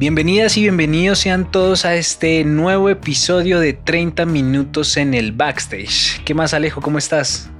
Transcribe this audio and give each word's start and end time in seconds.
Bienvenidas 0.00 0.56
y 0.56 0.62
bienvenidos 0.62 1.18
sean 1.18 1.50
todos 1.50 1.84
a 1.84 1.94
este 1.94 2.42
nuevo 2.42 2.88
episodio 2.88 3.60
de 3.60 3.74
30 3.74 4.24
minutos 4.24 4.96
en 4.96 5.12
el 5.12 5.32
backstage. 5.32 6.24
¿Qué 6.24 6.32
más 6.32 6.54
Alejo? 6.54 6.80
¿Cómo 6.80 6.96
estás? 6.96 7.50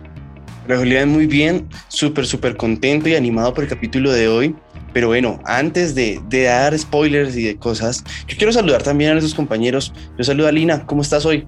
Hola 0.64 0.78
Julián, 0.78 1.10
muy 1.10 1.26
bien, 1.26 1.68
súper, 1.88 2.24
súper 2.24 2.56
contento 2.56 3.10
y 3.10 3.14
animado 3.14 3.52
por 3.52 3.64
el 3.64 3.68
capítulo 3.68 4.10
de 4.10 4.28
hoy. 4.28 4.56
Pero 4.94 5.08
bueno, 5.08 5.38
antes 5.44 5.94
de, 5.94 6.18
de, 6.30 6.44
dar 6.44 6.78
spoilers 6.78 7.36
y 7.36 7.44
de 7.44 7.58
cosas, 7.58 8.02
yo 8.26 8.38
quiero 8.38 8.54
saludar 8.54 8.82
también 8.82 9.10
a 9.10 9.12
nuestros 9.12 9.34
compañeros. 9.34 9.92
Yo 10.16 10.24
saludo 10.24 10.48
a 10.48 10.52
Lina, 10.52 10.86
¿cómo 10.86 11.02
estás 11.02 11.26
hoy? 11.26 11.46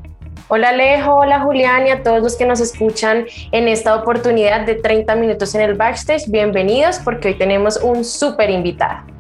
Hola 0.48 0.68
Alejo, 0.68 1.14
hola 1.14 1.40
Julián 1.40 1.86
y 1.86 1.90
a 1.90 2.02
todos 2.02 2.22
los 2.22 2.36
que 2.36 2.44
nos 2.44 2.60
escuchan 2.60 3.24
en 3.52 3.66
esta 3.66 3.96
oportunidad 3.96 4.66
de 4.66 4.74
30 4.74 5.16
minutos 5.16 5.54
en 5.54 5.62
el 5.62 5.72
backstage. 5.72 6.28
Bienvenidos 6.28 6.98
porque 7.02 7.28
hoy 7.28 7.38
tenemos 7.38 7.78
un 7.78 8.04
súper 8.04 8.50
invitado. 8.50 9.11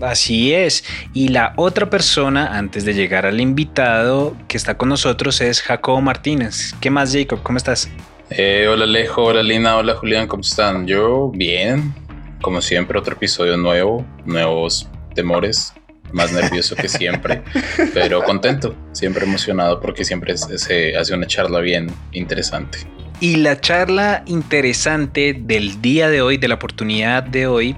Así 0.00 0.52
es. 0.52 0.84
Y 1.14 1.28
la 1.28 1.52
otra 1.56 1.88
persona, 1.88 2.56
antes 2.58 2.84
de 2.84 2.94
llegar 2.94 3.26
al 3.26 3.40
invitado 3.40 4.36
que 4.48 4.56
está 4.56 4.76
con 4.76 4.88
nosotros, 4.88 5.40
es 5.40 5.62
Jacobo 5.62 6.00
Martínez. 6.00 6.74
¿Qué 6.80 6.90
más, 6.90 7.12
Jacob? 7.12 7.42
¿Cómo 7.42 7.56
estás? 7.56 7.88
Eh, 8.30 8.66
hola 8.68 8.84
Alejo, 8.84 9.22
hola 9.22 9.42
Lina, 9.42 9.76
hola 9.76 9.94
Julián, 9.94 10.26
¿cómo 10.26 10.40
están? 10.40 10.84
Yo 10.84 11.30
bien, 11.32 11.94
como 12.42 12.60
siempre, 12.60 12.98
otro 12.98 13.14
episodio 13.14 13.56
nuevo, 13.56 14.04
nuevos 14.24 14.88
temores, 15.14 15.72
más 16.10 16.32
nervioso 16.32 16.74
que 16.74 16.88
siempre, 16.88 17.44
pero 17.94 18.24
contento, 18.24 18.74
siempre 18.90 19.24
emocionado 19.24 19.80
porque 19.80 20.04
siempre 20.04 20.36
se 20.36 20.96
hace 20.96 21.14
una 21.14 21.28
charla 21.28 21.60
bien 21.60 21.88
interesante. 22.10 22.78
Y 23.20 23.36
la 23.36 23.60
charla 23.60 24.24
interesante 24.26 25.34
del 25.38 25.80
día 25.80 26.08
de 26.10 26.20
hoy, 26.20 26.36
de 26.36 26.48
la 26.48 26.56
oportunidad 26.56 27.22
de 27.22 27.46
hoy, 27.46 27.76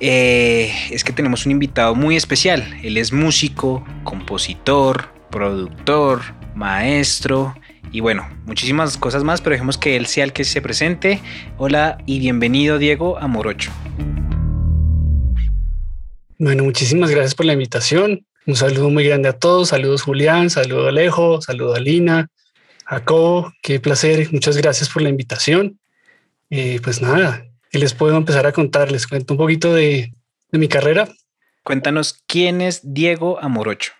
eh, 0.00 0.72
es 0.90 1.04
que 1.04 1.12
tenemos 1.12 1.46
un 1.46 1.52
invitado 1.52 1.94
muy 1.94 2.16
especial. 2.16 2.64
Él 2.82 2.96
es 2.96 3.12
músico, 3.12 3.84
compositor, 4.04 5.08
productor, 5.30 6.20
maestro 6.54 7.54
y 7.94 8.00
bueno, 8.00 8.28
muchísimas 8.44 8.96
cosas 8.96 9.22
más, 9.22 9.40
pero 9.40 9.54
dejemos 9.54 9.78
que 9.78 9.96
él 9.96 10.06
sea 10.06 10.24
el 10.24 10.32
que 10.32 10.44
se 10.44 10.60
presente. 10.60 11.20
Hola 11.58 11.98
y 12.06 12.18
bienvenido 12.18 12.78
Diego 12.78 13.18
a 13.18 13.28
Morocho. 13.28 13.70
Bueno, 16.38 16.64
muchísimas 16.64 17.10
gracias 17.10 17.36
por 17.36 17.46
la 17.46 17.52
invitación. 17.52 18.26
Un 18.46 18.56
saludo 18.56 18.90
muy 18.90 19.04
grande 19.04 19.28
a 19.28 19.32
todos. 19.32 19.68
Saludos 19.68 20.02
Julián, 20.02 20.50
saludo 20.50 20.88
Alejo, 20.88 21.40
saludo 21.40 21.76
a 21.76 21.78
Lina, 21.80 22.28
Jacobo. 22.84 23.52
Qué 23.62 23.78
placer. 23.78 24.28
Muchas 24.32 24.56
gracias 24.56 24.88
por 24.88 25.02
la 25.02 25.08
invitación. 25.08 25.78
Eh, 26.50 26.80
pues 26.82 27.00
nada, 27.00 27.46
¿qué 27.74 27.80
les 27.80 27.92
puedo 27.92 28.16
empezar 28.16 28.46
a 28.46 28.52
contar? 28.52 28.92
Les 28.92 29.04
cuento 29.04 29.34
un 29.34 29.38
poquito 29.38 29.74
de, 29.74 30.14
de 30.52 30.58
mi 30.60 30.68
carrera. 30.68 31.08
Cuéntanos 31.64 32.22
quién 32.28 32.60
es 32.60 32.80
Diego 32.84 33.42
Amorocho. 33.42 33.90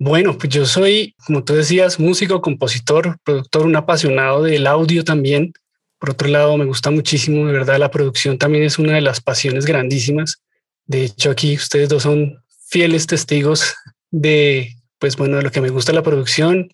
Bueno, 0.00 0.36
pues 0.36 0.52
yo 0.52 0.66
soy, 0.66 1.14
como 1.24 1.44
tú 1.44 1.54
decías, 1.54 2.00
músico, 2.00 2.40
compositor, 2.40 3.16
productor, 3.22 3.64
un 3.64 3.76
apasionado 3.76 4.42
del 4.42 4.66
audio 4.66 5.04
también. 5.04 5.52
Por 6.00 6.10
otro 6.10 6.26
lado, 6.26 6.56
me 6.56 6.64
gusta 6.64 6.90
muchísimo, 6.90 7.46
de 7.46 7.52
verdad, 7.52 7.78
la 7.78 7.92
producción 7.92 8.38
también 8.38 8.64
es 8.64 8.76
una 8.76 8.94
de 8.94 9.02
las 9.02 9.20
pasiones 9.20 9.66
grandísimas. 9.66 10.42
De 10.84 11.04
hecho, 11.04 11.30
aquí 11.30 11.54
ustedes 11.54 11.88
dos 11.90 12.02
son 12.02 12.42
fieles 12.66 13.06
testigos 13.06 13.72
de, 14.10 14.74
pues 14.98 15.16
bueno, 15.16 15.36
de 15.36 15.44
lo 15.44 15.52
que 15.52 15.60
me 15.60 15.70
gusta 15.70 15.92
la 15.92 16.02
producción. 16.02 16.72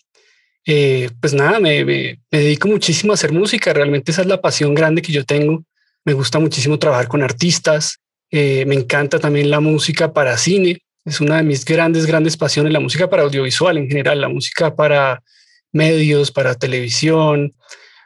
Eh, 0.65 1.11
pues 1.21 1.35
nada, 1.35 1.59
me, 1.59 1.85
me, 1.85 2.19
me, 2.31 2.39
dedico 2.39 2.67
muchísimo 2.67 3.13
a 3.13 3.13
hacer 3.13 3.33
música. 3.33 3.71
Realmente 3.71 4.09
esa 4.09 4.21
es 4.21 4.27
la 4.27 4.41
pasión 4.41 4.73
grande 4.73 5.03
que 5.03 5.13
yo 5.13 5.23
tengo. 5.23 5.63
Me 6.07 6.13
gusta 6.13 6.39
muchísimo 6.39 6.79
trabajar 6.79 7.09
con 7.09 7.21
artistas. 7.21 7.99
Eh, 8.31 8.63
me 8.65 8.75
encanta 8.75 9.19
también 9.19 9.49
la 9.49 9.59
música 9.59 10.13
para 10.13 10.37
cine. 10.37 10.79
Es 11.03 11.19
una 11.19 11.35
de 11.35 11.43
mis 11.43 11.65
grandes, 11.65 12.05
grandes 12.05 12.37
pasiones, 12.37 12.71
la 12.71 12.79
música 12.79 13.09
para 13.09 13.23
audiovisual 13.23 13.77
en 13.77 13.89
general, 13.89 14.21
la 14.21 14.29
música 14.29 14.73
para 14.73 15.21
medios, 15.73 16.31
para 16.31 16.55
televisión, 16.55 17.53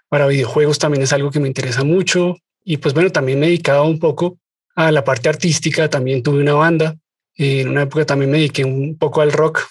para 0.09 0.25
videojuegos 0.25 0.79
también 0.79 1.03
es 1.03 1.13
algo 1.13 1.29
que 1.29 1.39
me 1.39 1.47
interesa 1.47 1.83
mucho. 1.83 2.37
Y 2.65 2.77
pues 2.77 2.95
bueno, 2.95 3.11
también 3.11 3.39
me 3.39 3.45
he 3.45 3.49
dedicado 3.49 3.83
un 3.83 3.99
poco 3.99 4.39
a 4.75 4.91
la 4.91 5.03
parte 5.03 5.29
artística, 5.29 5.87
también 5.87 6.23
tuve 6.23 6.41
una 6.41 6.55
banda. 6.55 6.95
En 7.35 7.69
una 7.69 7.83
época 7.83 8.03
también 8.03 8.31
me 8.31 8.39
dediqué 8.39 8.65
un 8.65 8.97
poco 8.97 9.21
al 9.21 9.31
rock. 9.31 9.61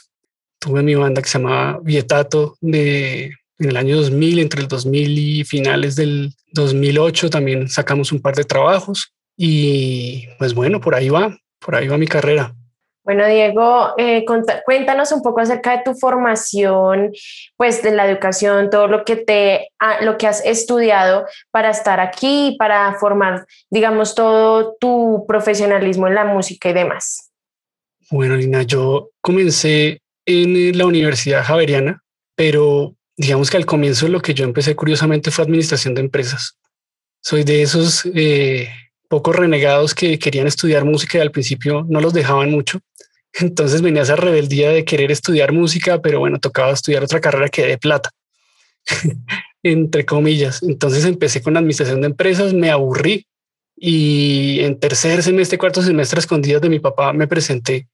Tuve 0.61 0.85
mi 0.85 0.95
banda 0.95 1.21
que 1.21 1.29
se 1.29 1.39
llamaba 1.39 1.81
Vietato 1.83 2.57
de, 2.61 3.33
en 3.61 3.69
el 3.69 3.77
año 3.77 3.97
2000, 3.97 4.39
entre 4.39 4.63
el 4.63 4.69
2000 4.69 5.19
y 5.19 5.45
finales 5.45 5.95
del 5.95 6.33
2008 6.53 7.31
también 7.31 7.69
sacamos 7.69 8.11
un 8.11 8.21
par 8.21 8.35
de 8.35 8.45
trabajos. 8.45 9.13
Y 9.37 10.27
pues 10.39 10.55
bueno, 10.55 10.81
por 10.81 10.95
ahí 10.95 11.11
va, 11.11 11.37
por 11.59 11.77
ahí 11.77 11.87
va 11.87 11.99
mi 11.99 12.07
carrera. 12.07 12.55
Bueno, 13.03 13.27
Diego, 13.27 13.95
eh, 13.97 14.25
cuéntanos 14.65 15.11
un 15.13 15.23
poco 15.23 15.41
acerca 15.41 15.77
de 15.77 15.83
tu 15.85 15.95
formación, 15.95 17.13
pues 17.57 17.83
de 17.83 17.93
la 17.93 18.09
educación, 18.09 18.71
todo 18.71 18.89
lo 18.89 19.05
que 19.05 19.17
te, 19.17 19.69
lo 20.03 20.19
que 20.19 20.27
has 20.27 20.45
estudiado 20.45 21.25
para 21.51 21.71
estar 21.71 21.99
aquí, 21.99 22.57
para 22.59 22.95
formar, 23.01 23.47
digamos, 23.71 24.15
todo 24.15 24.77
tu 24.79 25.25
profesionalismo 25.27 26.09
en 26.09 26.15
la 26.15 26.25
música 26.25 26.69
y 26.71 26.75
demás. 26.75 27.31
Bueno, 28.11 28.37
Lina, 28.37 28.63
yo 28.63 29.11
comencé 29.21 30.03
en 30.27 30.77
la 30.77 30.87
Universidad 30.87 31.45
Javeriana, 31.45 32.03
pero 32.37 32.95
digamos 33.21 33.51
que 33.51 33.59
al 33.59 33.67
comienzo 33.67 34.09
lo 34.09 34.23
que 34.23 34.33
yo 34.33 34.45
empecé 34.47 34.75
curiosamente 34.75 35.31
fue 35.31 35.45
administración 35.45 35.95
de 35.95 36.01
empresas. 36.01 36.57
Soy 37.21 37.45
de 37.45 37.61
esos 37.61 38.07
eh, 38.15 38.71
pocos 39.09 39.37
renegados 39.37 39.95
que 39.95 40.19
querían 40.19 40.47
estudiar 40.47 40.87
música 40.87 41.19
y 41.19 41.21
al 41.21 41.31
principio 41.31 41.85
no 41.87 42.01
los 42.01 42.15
dejaban 42.15 42.51
mucho. 42.51 42.81
Entonces 43.35 43.83
venía 43.83 44.03
esa 44.03 44.17
rebeldía 44.17 44.71
de 44.71 44.87
querer 44.87 45.13
estudiar 45.13 45.53
música, 45.53 46.01
pero 46.01 46.19
bueno, 46.19 46.41
tocaba 46.41 46.73
estudiar 46.73 47.05
otra 47.05 47.21
carrera 47.21 47.51
que 47.51 47.67
de 47.67 47.77
plata, 47.77 48.11
entre 49.63 50.07
comillas. 50.07 50.63
Entonces 50.63 51.05
empecé 51.05 51.43
con 51.43 51.59
administración 51.59 52.01
de 52.01 52.07
empresas, 52.07 52.55
me 52.55 52.71
aburrí 52.71 53.27
y 53.77 54.61
en 54.61 54.81
tercer 54.81 55.23
semestre, 55.23 55.59
cuarto 55.59 55.83
semestre, 55.83 56.21
escondidas 56.21 56.63
de 56.63 56.71
mi 56.71 56.81
papá, 56.81 57.13
me 57.13 57.29
presenté 57.29 57.87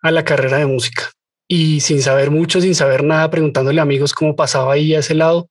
a 0.00 0.10
la 0.10 0.24
carrera 0.24 0.56
de 0.56 0.66
música 0.66 1.12
y 1.52 1.80
sin 1.80 2.00
saber 2.00 2.30
mucho, 2.30 2.60
sin 2.60 2.76
saber 2.76 3.02
nada, 3.02 3.28
preguntándole 3.28 3.80
a 3.80 3.82
amigos 3.82 4.14
cómo 4.14 4.36
pasaba 4.36 4.72
ahí 4.72 4.94
a 4.94 5.00
ese 5.00 5.16
lado, 5.16 5.50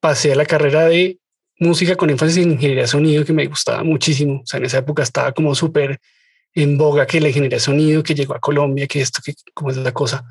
pasé 0.00 0.32
a 0.32 0.34
la 0.34 0.44
carrera 0.44 0.88
de 0.88 1.20
música 1.60 1.94
con 1.94 2.10
énfasis 2.10 2.38
en 2.38 2.50
ingeniería 2.50 2.82
de 2.82 2.88
sonido 2.88 3.24
que 3.24 3.32
me 3.32 3.46
gustaba 3.46 3.84
muchísimo. 3.84 4.40
O 4.42 4.46
sea, 4.46 4.58
en 4.58 4.64
esa 4.64 4.78
época 4.78 5.04
estaba 5.04 5.30
como 5.30 5.54
súper 5.54 6.00
en 6.52 6.76
boga 6.76 7.06
que 7.06 7.20
la 7.20 7.28
ingeniería 7.28 7.58
de 7.58 7.60
sonido, 7.60 8.02
que 8.02 8.16
llegó 8.16 8.34
a 8.34 8.40
Colombia, 8.40 8.88
que 8.88 9.00
esto, 9.00 9.20
que 9.24 9.34
cómo 9.54 9.70
es 9.70 9.76
la 9.76 9.92
cosa. 9.92 10.24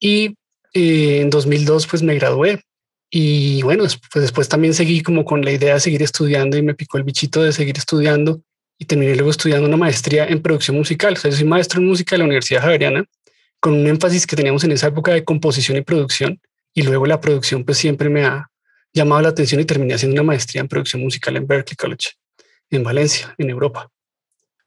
Y 0.00 0.34
eh, 0.74 1.20
en 1.20 1.30
2002 1.30 1.86
pues 1.86 2.02
me 2.02 2.16
gradué 2.16 2.60
y 3.08 3.62
bueno, 3.62 3.84
pues 3.84 4.22
después 4.22 4.48
también 4.48 4.74
seguí 4.74 5.04
como 5.04 5.24
con 5.24 5.44
la 5.44 5.52
idea 5.52 5.74
de 5.74 5.80
seguir 5.80 6.02
estudiando 6.02 6.56
y 6.56 6.62
me 6.62 6.74
picó 6.74 6.98
el 6.98 7.04
bichito 7.04 7.40
de 7.40 7.52
seguir 7.52 7.78
estudiando 7.78 8.42
y 8.78 8.84
terminé 8.84 9.14
luego 9.14 9.30
estudiando 9.30 9.68
una 9.68 9.76
maestría 9.76 10.26
en 10.26 10.42
producción 10.42 10.76
musical. 10.76 11.12
O 11.12 11.16
sea, 11.16 11.30
yo 11.30 11.36
soy 11.36 11.46
maestro 11.46 11.80
en 11.80 11.86
música 11.86 12.16
de 12.16 12.18
la 12.18 12.24
Universidad 12.24 12.62
Javeriana 12.62 13.04
con 13.62 13.74
un 13.74 13.86
énfasis 13.86 14.26
que 14.26 14.34
teníamos 14.34 14.64
en 14.64 14.72
esa 14.72 14.88
época 14.88 15.12
de 15.12 15.22
composición 15.22 15.76
y 15.76 15.82
producción 15.82 16.40
y 16.74 16.82
luego 16.82 17.06
la 17.06 17.20
producción 17.20 17.64
pues 17.64 17.78
siempre 17.78 18.10
me 18.10 18.24
ha 18.24 18.50
llamado 18.92 19.22
la 19.22 19.28
atención 19.28 19.60
y 19.60 19.64
terminé 19.64 19.94
haciendo 19.94 20.20
una 20.20 20.24
maestría 20.24 20.60
en 20.60 20.66
producción 20.66 21.00
musical 21.00 21.36
en 21.36 21.46
Berkeley 21.46 21.76
College, 21.76 22.08
en 22.70 22.82
Valencia, 22.82 23.32
en 23.38 23.50
Europa. 23.50 23.88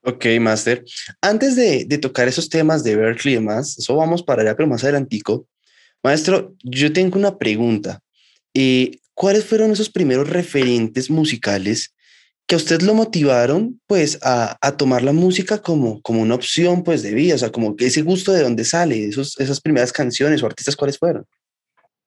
Ok, 0.00 0.24
Master. 0.40 0.82
Antes 1.20 1.56
de, 1.56 1.84
tocar 1.98 2.26
esos 2.26 2.48
temas 2.48 2.82
de 2.84 2.96
Berkeley 2.96 3.34
y 3.34 3.36
demás, 3.36 3.76
eso 3.76 3.94
vamos 3.96 4.22
para 4.22 4.40
allá, 4.40 4.56
pero 4.56 4.66
más 4.66 4.82
adelantico. 4.82 5.46
Maestro, 6.02 6.54
yo 6.62 6.90
tengo 6.90 7.18
una 7.18 7.36
pregunta. 7.36 8.00
Eh, 8.54 8.98
¿Cuáles 9.12 9.44
fueron 9.44 9.72
esos 9.72 9.90
primeros 9.90 10.30
referentes 10.30 11.10
musicales 11.10 11.94
que 12.46 12.54
a 12.54 12.58
usted 12.58 12.82
lo 12.82 12.94
motivaron 12.94 13.80
pues 13.86 14.18
a, 14.22 14.56
a, 14.60 14.76
tomar 14.76 15.02
la 15.02 15.12
música 15.12 15.58
como, 15.58 16.00
como 16.02 16.22
una 16.22 16.36
opción 16.36 16.84
pues 16.84 17.02
de 17.02 17.12
vida? 17.12 17.34
O 17.34 17.38
sea, 17.38 17.50
como 17.50 17.74
que 17.74 17.86
ese 17.86 18.02
gusto 18.02 18.32
de 18.32 18.42
dónde 18.42 18.64
sale, 18.64 19.06
esos, 19.06 19.38
esas 19.40 19.60
primeras 19.60 19.92
canciones 19.92 20.42
o 20.42 20.46
artistas, 20.46 20.76
¿cuáles 20.76 20.98
fueron? 20.98 21.26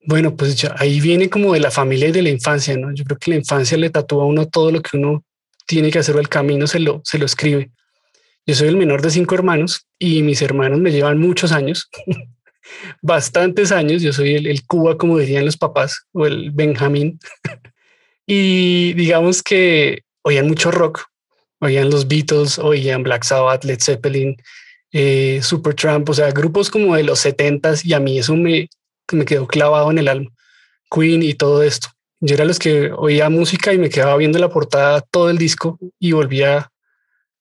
Bueno, 0.05 0.35
pues 0.35 0.55
ya 0.55 0.73
ahí 0.77 1.01
viene 1.01 1.29
como 1.29 1.53
de 1.53 1.59
la 1.59 1.71
familia 1.71 2.07
y 2.07 2.13
de 2.13 2.21
la 2.21 2.29
infancia, 2.29 2.77
¿no? 2.77 2.93
Yo 2.93 3.03
creo 3.03 3.17
que 3.17 3.31
la 3.31 3.37
infancia 3.37 3.77
le 3.77 3.89
tatúa 3.89 4.23
a 4.23 4.27
uno 4.27 4.47
todo 4.47 4.71
lo 4.71 4.81
que 4.81 4.95
uno 4.95 5.25
tiene 5.67 5.91
que 5.91 5.99
hacer 5.99 6.15
o 6.15 6.19
el 6.19 6.29
camino 6.29 6.67
se 6.67 6.79
lo, 6.79 7.01
se 7.03 7.17
lo 7.17 7.25
escribe. 7.25 7.71
Yo 8.45 8.55
soy 8.55 8.69
el 8.69 8.77
menor 8.77 9.01
de 9.01 9.11
cinco 9.11 9.35
hermanos 9.35 9.87
y 9.99 10.23
mis 10.23 10.41
hermanos 10.41 10.79
me 10.79 10.91
llevan 10.91 11.19
muchos 11.19 11.51
años, 11.51 11.89
bastantes 13.01 13.73
años. 13.73 14.01
Yo 14.01 14.13
soy 14.13 14.35
el, 14.35 14.47
el 14.47 14.65
Cuba, 14.65 14.97
como 14.97 15.17
dirían 15.17 15.45
los 15.45 15.57
papás, 15.57 16.07
o 16.13 16.25
el 16.25 16.51
Benjamín. 16.51 17.19
y 18.25 18.93
digamos 18.93 19.43
que 19.43 20.03
oían 20.29 20.47
mucho 20.47 20.71
rock, 20.71 21.05
oían 21.59 21.89
los 21.89 22.07
Beatles, 22.07 22.59
oían 22.59 23.03
Black 23.03 23.23
Sabbath, 23.23 23.63
Led 23.63 23.79
Zeppelin, 23.81 24.37
eh, 24.91 25.39
Supertramp, 25.43 26.09
o 26.09 26.13
sea, 26.13 26.31
grupos 26.31 26.69
como 26.69 26.95
de 26.95 27.03
los 27.03 27.25
70s 27.25 27.85
y 27.85 27.93
a 27.93 27.99
mí 27.99 28.17
eso 28.17 28.35
me, 28.35 28.69
me 29.11 29.25
quedó 29.25 29.47
clavado 29.47 29.91
en 29.91 29.97
el 29.97 30.07
alma. 30.07 30.31
Queen 30.91 31.21
y 31.21 31.33
todo 31.33 31.63
esto. 31.63 31.89
Yo 32.21 32.35
era 32.35 32.45
los 32.45 32.59
que 32.59 32.91
oía 32.91 33.29
música 33.29 33.73
y 33.73 33.77
me 33.77 33.89
quedaba 33.89 34.17
viendo 34.17 34.39
la 34.39 34.49
portada 34.49 35.01
todo 35.01 35.29
el 35.29 35.37
disco 35.37 35.79
y 35.99 36.11
volvía 36.11 36.71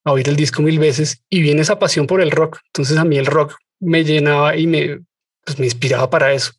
a 0.05 0.12
oír 0.12 0.29
el 0.29 0.37
disco 0.37 0.62
mil 0.62 0.79
veces 0.79 1.23
y 1.29 1.43
viene 1.43 1.62
esa 1.62 1.79
pasión 1.79 2.06
por 2.06 2.20
el 2.20 2.31
rock. 2.31 2.58
Entonces 2.67 2.96
a 2.96 3.05
mí 3.05 3.19
el 3.19 3.26
rock 3.26 3.56
me 3.81 4.05
llenaba 4.05 4.56
y 4.56 4.67
me, 4.67 5.00
pues, 5.44 5.58
me 5.58 5.67
inspiraba 5.67 6.08
para 6.11 6.32
eso. 6.32 6.52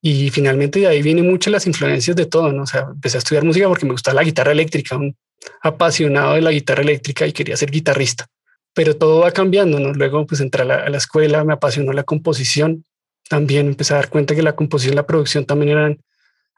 Y 0.00 0.28
finalmente 0.30 0.80
de 0.80 0.86
ahí 0.86 1.02
vienen 1.02 1.26
muchas 1.26 1.50
las 1.50 1.66
influencias 1.66 2.14
de 2.14 2.26
todo, 2.26 2.52
¿no? 2.52 2.64
O 2.64 2.66
sea, 2.66 2.88
empecé 2.92 3.16
a 3.16 3.20
estudiar 3.20 3.44
música 3.44 3.68
porque 3.68 3.86
me 3.86 3.92
gustaba 3.92 4.16
la 4.16 4.24
guitarra 4.24 4.52
eléctrica, 4.52 4.96
un 4.96 5.16
apasionado 5.62 6.34
de 6.34 6.42
la 6.42 6.50
guitarra 6.50 6.82
eléctrica 6.82 7.26
y 7.26 7.32
quería 7.32 7.56
ser 7.56 7.70
guitarrista 7.70 8.26
pero 8.74 8.96
todo 8.96 9.20
va 9.20 9.30
cambiando, 9.30 9.78
¿no? 9.78 9.92
Luego 9.92 10.26
pues 10.26 10.40
entré 10.40 10.62
a 10.62 10.64
la, 10.64 10.96
escuela, 10.96 11.44
me 11.44 11.54
apasionó 11.54 11.92
la 11.92 12.02
composición, 12.02 12.84
también 13.28 13.68
empecé 13.68 13.94
a 13.94 13.96
dar 13.96 14.10
cuenta 14.10 14.34
que 14.34 14.42
la 14.42 14.56
composición 14.56 14.94
y 14.94 14.96
la 14.96 15.06
producción 15.06 15.46
también 15.46 15.70
eran 15.70 15.98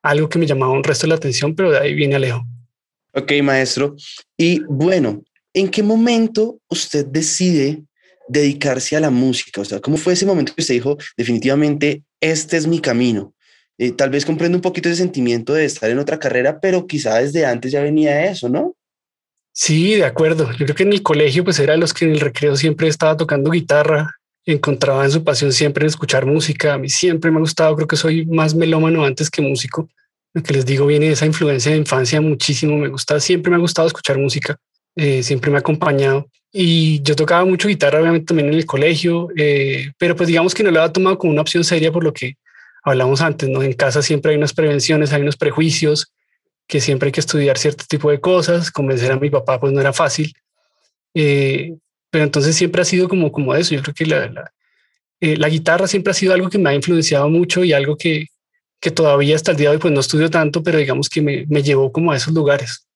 algo 0.02 0.28
que 0.28 0.38
me 0.38 0.46
llamaba 0.46 0.72
un 0.72 0.82
resto 0.82 1.06
de 1.06 1.10
la 1.10 1.16
atención, 1.16 1.54
pero 1.54 1.70
de 1.70 1.78
ahí 1.78 1.94
viene 1.94 2.16
Alejo. 2.16 2.44
Ok, 3.12 3.32
maestro. 3.42 3.94
Y 4.36 4.62
bueno, 4.68 5.22
¿en 5.52 5.68
qué 5.68 5.82
momento 5.82 6.58
usted 6.68 7.06
decide 7.06 7.82
dedicarse 8.28 8.96
a 8.96 9.00
la 9.00 9.10
música? 9.10 9.60
O 9.60 9.64
sea, 9.64 9.80
¿cómo 9.80 9.96
fue 9.96 10.14
ese 10.14 10.26
momento 10.26 10.54
que 10.54 10.62
usted 10.62 10.74
dijo, 10.74 10.96
definitivamente, 11.16 12.02
este 12.20 12.56
es 12.56 12.66
mi 12.66 12.80
camino? 12.80 13.34
Eh, 13.78 13.92
tal 13.92 14.10
vez 14.10 14.24
comprendo 14.24 14.56
un 14.56 14.62
poquito 14.62 14.88
ese 14.88 14.98
sentimiento 15.02 15.52
de 15.52 15.66
estar 15.66 15.90
en 15.90 15.98
otra 15.98 16.18
carrera, 16.18 16.60
pero 16.60 16.86
quizá 16.86 17.16
desde 17.16 17.44
antes 17.44 17.72
ya 17.72 17.82
venía 17.82 18.30
eso, 18.30 18.48
¿no? 18.48 18.74
Sí, 19.58 19.94
de 19.94 20.04
acuerdo. 20.04 20.52
Yo 20.52 20.66
creo 20.66 20.74
que 20.74 20.82
en 20.82 20.92
el 20.92 21.02
colegio 21.02 21.42
pues 21.42 21.58
era 21.58 21.78
los 21.78 21.94
que 21.94 22.04
en 22.04 22.10
el 22.10 22.20
recreo 22.20 22.56
siempre 22.56 22.88
estaba 22.88 23.16
tocando 23.16 23.50
guitarra, 23.50 24.14
encontraban 24.44 25.10
su 25.10 25.24
pasión 25.24 25.50
siempre 25.50 25.84
en 25.84 25.88
escuchar 25.88 26.26
música. 26.26 26.74
A 26.74 26.78
mí 26.78 26.90
siempre 26.90 27.30
me 27.30 27.38
ha 27.38 27.40
gustado, 27.40 27.74
creo 27.74 27.88
que 27.88 27.96
soy 27.96 28.26
más 28.26 28.54
melómano 28.54 29.02
antes 29.02 29.30
que 29.30 29.40
músico. 29.40 29.88
Lo 30.34 30.42
que 30.42 30.52
les 30.52 30.66
digo 30.66 30.84
viene 30.84 31.06
de 31.06 31.12
esa 31.12 31.24
influencia 31.24 31.72
de 31.72 31.78
infancia 31.78 32.20
muchísimo. 32.20 32.76
Me 32.76 32.88
gusta, 32.88 33.18
siempre 33.18 33.48
me 33.50 33.56
ha 33.56 33.60
gustado 33.60 33.88
escuchar 33.88 34.18
música, 34.18 34.58
eh, 34.94 35.22
siempre 35.22 35.50
me 35.50 35.56
ha 35.56 35.60
acompañado. 35.60 36.28
Y 36.52 37.00
yo 37.00 37.16
tocaba 37.16 37.46
mucho 37.46 37.66
guitarra, 37.66 38.00
obviamente 38.00 38.26
también 38.26 38.48
en 38.48 38.54
el 38.56 38.66
colegio, 38.66 39.28
eh, 39.38 39.90
pero 39.96 40.16
pues 40.16 40.26
digamos 40.26 40.54
que 40.54 40.64
no 40.64 40.70
lo 40.70 40.82
había 40.82 40.92
tomado 40.92 41.16
como 41.16 41.32
una 41.32 41.40
opción 41.40 41.64
seria 41.64 41.90
por 41.90 42.04
lo 42.04 42.12
que 42.12 42.34
hablamos 42.84 43.22
antes, 43.22 43.48
¿no? 43.48 43.62
En 43.62 43.72
casa 43.72 44.02
siempre 44.02 44.32
hay 44.32 44.36
unas 44.36 44.52
prevenciones, 44.52 45.14
hay 45.14 45.22
unos 45.22 45.38
prejuicios, 45.38 46.12
que 46.66 46.80
siempre 46.80 47.08
hay 47.08 47.12
que 47.12 47.20
estudiar 47.20 47.58
cierto 47.58 47.84
tipo 47.88 48.10
de 48.10 48.20
cosas, 48.20 48.70
convencer 48.70 49.12
a 49.12 49.18
mi 49.18 49.30
papá 49.30 49.60
pues 49.60 49.72
no 49.72 49.80
era 49.80 49.92
fácil, 49.92 50.32
eh, 51.14 51.74
pero 52.10 52.24
entonces 52.24 52.56
siempre 52.56 52.82
ha 52.82 52.84
sido 52.84 53.08
como, 53.08 53.30
como 53.32 53.54
eso, 53.54 53.74
yo 53.74 53.82
creo 53.82 53.94
que 53.94 54.06
la, 54.06 54.52
eh, 55.20 55.36
la, 55.36 55.48
guitarra 55.48 55.86
siempre 55.86 56.10
ha 56.10 56.14
sido 56.14 56.34
algo 56.34 56.50
que 56.50 56.58
me 56.58 56.70
ha 56.70 56.74
influenciado 56.74 57.28
mucho 57.28 57.64
y 57.64 57.72
algo 57.72 57.96
que, 57.96 58.26
que 58.80 58.90
todavía 58.90 59.36
hasta 59.36 59.52
el 59.52 59.56
día 59.56 59.70
de 59.70 59.76
hoy 59.76 59.80
pues 59.80 59.94
no 59.94 60.00
estudio 60.00 60.30
tanto, 60.30 60.62
pero 60.62 60.78
digamos 60.78 61.08
que 61.08 61.22
me, 61.22 61.46
me 61.48 61.62
llevó 61.62 61.92
como 61.92 62.12
a 62.12 62.16
esos 62.16 62.34
lugares. 62.34 62.86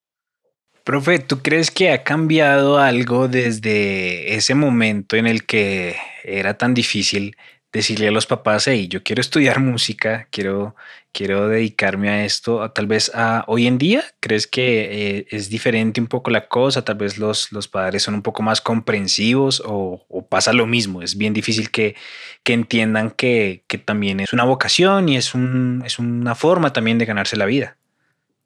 Profe, 0.85 1.19
¿tú 1.19 1.41
crees 1.41 1.71
que 1.71 1.93
ha 1.93 2.03
cambiado 2.03 2.79
algo 2.79 3.29
desde 3.29 4.35
ese 4.35 4.55
momento 4.55 5.17
en 5.17 5.27
el 5.27 5.45
que 5.45 5.97
era 6.25 6.57
tan 6.57 6.75
difícil 6.75 7.37
decirle 7.73 8.09
a 8.09 8.11
los 8.11 8.27
papás, 8.27 8.67
hey, 8.67 8.89
yo 8.89 9.03
quiero 9.03 9.21
estudiar 9.21 9.61
música, 9.61 10.27
quiero, 10.31 10.75
quiero 11.13 11.49
dedicarme 11.49 12.09
a 12.09 12.25
esto, 12.25 12.69
tal 12.73 12.87
vez 12.87 13.13
a 13.15 13.45
hoy 13.47 13.67
en 13.67 13.79
día, 13.79 14.05
¿crees 14.19 14.47
que 14.47 15.19
eh, 15.19 15.27
es 15.31 15.49
diferente 15.51 16.01
un 16.01 16.09
poco 16.09 16.31
la 16.31 16.49
cosa? 16.49 16.85
Tal 16.85 16.97
vez 16.97 17.17
los, 17.17 17.53
los 17.53 17.69
padres 17.69 18.03
son 18.03 18.15
un 18.15 18.23
poco 18.23 18.43
más 18.43 18.61
comprensivos 18.61 19.63
o, 19.65 20.05
pasa 20.29 20.53
lo 20.53 20.67
mismo, 20.67 21.03
es 21.03 21.17
bien 21.17 21.33
difícil 21.33 21.71
que, 21.71 21.95
que 22.43 22.53
entiendan 22.53 23.11
que, 23.11 23.65
que, 23.67 23.79
también 23.79 24.21
es 24.21 24.33
una 24.33 24.45
vocación 24.45 25.09
y 25.09 25.17
es, 25.17 25.35
un, 25.35 25.83
es 25.85 25.99
una 25.99 26.35
forma 26.35 26.73
también 26.73 26.99
de 26.99 27.07
ganarse 27.07 27.37
la 27.37 27.47
vida. 27.47 27.77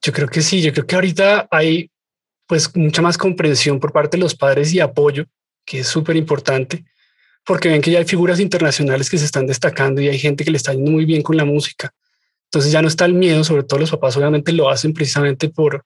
Yo 0.02 0.12
creo 0.12 0.28
que 0.28 0.42
sí, 0.42 0.60
yo 0.60 0.72
creo 0.72 0.86
que 0.86 0.94
ahorita 0.94 1.48
hay 1.50 1.90
pues 2.46 2.74
mucha 2.76 3.00
más 3.00 3.16
comprensión 3.16 3.80
por 3.80 3.92
parte 3.92 4.16
de 4.16 4.22
los 4.22 4.34
padres 4.34 4.72
y 4.74 4.80
apoyo, 4.80 5.24
que 5.64 5.80
es 5.80 5.88
súper 5.88 6.16
importante 6.16 6.84
porque 7.44 7.68
ven 7.68 7.82
que 7.82 7.90
ya 7.90 7.98
hay 7.98 8.04
figuras 8.04 8.40
internacionales 8.40 9.10
que 9.10 9.18
se 9.18 9.24
están 9.24 9.46
destacando 9.46 10.00
y 10.00 10.08
hay 10.08 10.18
gente 10.18 10.44
que 10.44 10.50
le 10.50 10.56
está 10.56 10.72
yendo 10.72 10.90
muy 10.90 11.04
bien 11.04 11.22
con 11.22 11.36
la 11.36 11.44
música. 11.44 11.92
Entonces 12.46 12.72
ya 12.72 12.82
no 12.82 12.88
está 12.88 13.04
el 13.04 13.14
miedo, 13.14 13.44
sobre 13.44 13.64
todo 13.64 13.80
los 13.80 13.90
papás 13.90 14.16
obviamente 14.16 14.52
lo 14.52 14.70
hacen 14.70 14.94
precisamente 14.94 15.48
por 15.48 15.84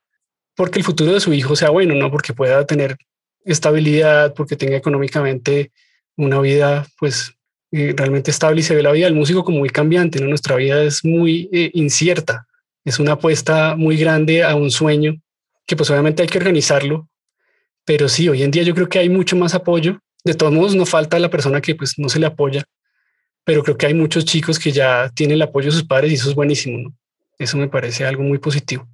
porque 0.55 0.79
el 0.79 0.85
futuro 0.85 1.13
de 1.13 1.19
su 1.19 1.33
hijo 1.33 1.55
sea 1.55 1.69
bueno, 1.69 1.95
no 1.95 2.11
porque 2.11 2.33
pueda 2.33 2.65
tener 2.65 2.97
estabilidad, 3.45 4.33
porque 4.33 4.55
tenga 4.55 4.75
económicamente 4.75 5.71
una 6.17 6.39
vida 6.41 6.85
pues 6.97 7.33
eh, 7.71 7.93
realmente 7.95 8.29
estable 8.29 8.59
y 8.59 8.63
se 8.63 8.75
ve 8.75 8.83
la 8.83 8.91
vida 8.91 9.05
del 9.05 9.15
músico 9.15 9.43
como 9.43 9.59
muy 9.59 9.69
cambiante, 9.69 10.19
¿no? 10.19 10.27
Nuestra 10.27 10.55
vida 10.57 10.83
es 10.83 11.05
muy 11.05 11.49
eh, 11.53 11.71
incierta, 11.73 12.45
es 12.83 12.99
una 12.99 13.13
apuesta 13.13 13.75
muy 13.75 13.95
grande 13.95 14.43
a 14.43 14.55
un 14.55 14.69
sueño 14.69 15.21
que 15.65 15.75
pues 15.75 15.89
obviamente 15.91 16.23
hay 16.23 16.27
que 16.27 16.39
organizarlo, 16.39 17.07
pero 17.85 18.09
sí, 18.09 18.27
hoy 18.27 18.43
en 18.43 18.51
día 18.51 18.63
yo 18.63 18.75
creo 18.75 18.89
que 18.89 18.99
hay 18.99 19.09
mucho 19.09 19.35
más 19.35 19.55
apoyo 19.55 20.01
de 20.23 20.33
todos 20.33 20.51
modos, 20.51 20.75
no 20.75 20.85
falta 20.85 21.19
la 21.19 21.29
persona 21.29 21.61
que 21.61 21.75
pues 21.75 21.97
no 21.97 22.09
se 22.09 22.19
le 22.19 22.25
apoya, 22.25 22.63
pero 23.43 23.63
creo 23.63 23.77
que 23.77 23.85
hay 23.85 23.93
muchos 23.93 24.25
chicos 24.25 24.59
que 24.59 24.71
ya 24.71 25.09
tienen 25.15 25.35
el 25.35 25.41
apoyo 25.41 25.67
de 25.67 25.73
sus 25.73 25.85
padres 25.85 26.11
y 26.11 26.15
eso 26.15 26.29
es 26.29 26.35
buenísimo. 26.35 26.93
Eso 27.37 27.57
me 27.57 27.69
parece 27.69 28.05
algo 28.05 28.23
muy 28.23 28.37
positivo. 28.37 28.87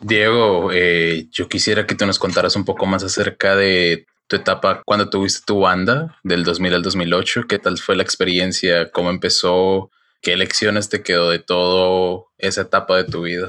Diego, 0.00 0.70
eh, 0.72 1.26
yo 1.30 1.48
quisiera 1.48 1.86
que 1.86 1.94
tú 1.94 2.06
nos 2.06 2.18
contaras 2.18 2.54
un 2.56 2.64
poco 2.64 2.86
más 2.86 3.02
acerca 3.02 3.56
de 3.56 4.06
tu 4.26 4.36
etapa 4.36 4.82
cuando 4.84 5.08
tuviste 5.08 5.44
tu 5.46 5.60
banda 5.60 6.16
del 6.22 6.44
2000 6.44 6.74
al 6.74 6.82
2008. 6.82 7.44
¿Qué 7.48 7.58
tal 7.58 7.78
fue 7.78 7.96
la 7.96 8.02
experiencia? 8.02 8.90
¿Cómo 8.90 9.10
empezó? 9.10 9.90
¿Qué 10.20 10.36
lecciones 10.36 10.88
te 10.88 11.02
quedó 11.02 11.30
de 11.30 11.38
todo 11.38 12.28
esa 12.38 12.62
etapa 12.62 12.96
de 12.96 13.04
tu 13.04 13.22
vida? 13.22 13.48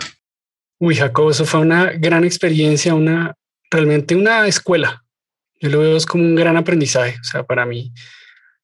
Uy, 0.80 0.96
Jacob, 0.96 1.30
eso 1.30 1.46
fue 1.46 1.60
una 1.60 1.92
gran 1.92 2.24
experiencia, 2.24 2.94
una 2.94 3.36
realmente 3.70 4.16
una 4.16 4.48
escuela. 4.48 5.04
Yo 5.60 5.70
lo 5.70 5.80
veo 5.80 5.98
como 6.08 6.24
un 6.24 6.36
gran 6.36 6.58
aprendizaje, 6.58 7.18
o 7.20 7.24
sea, 7.24 7.44
para 7.44 7.66
mí, 7.66 7.92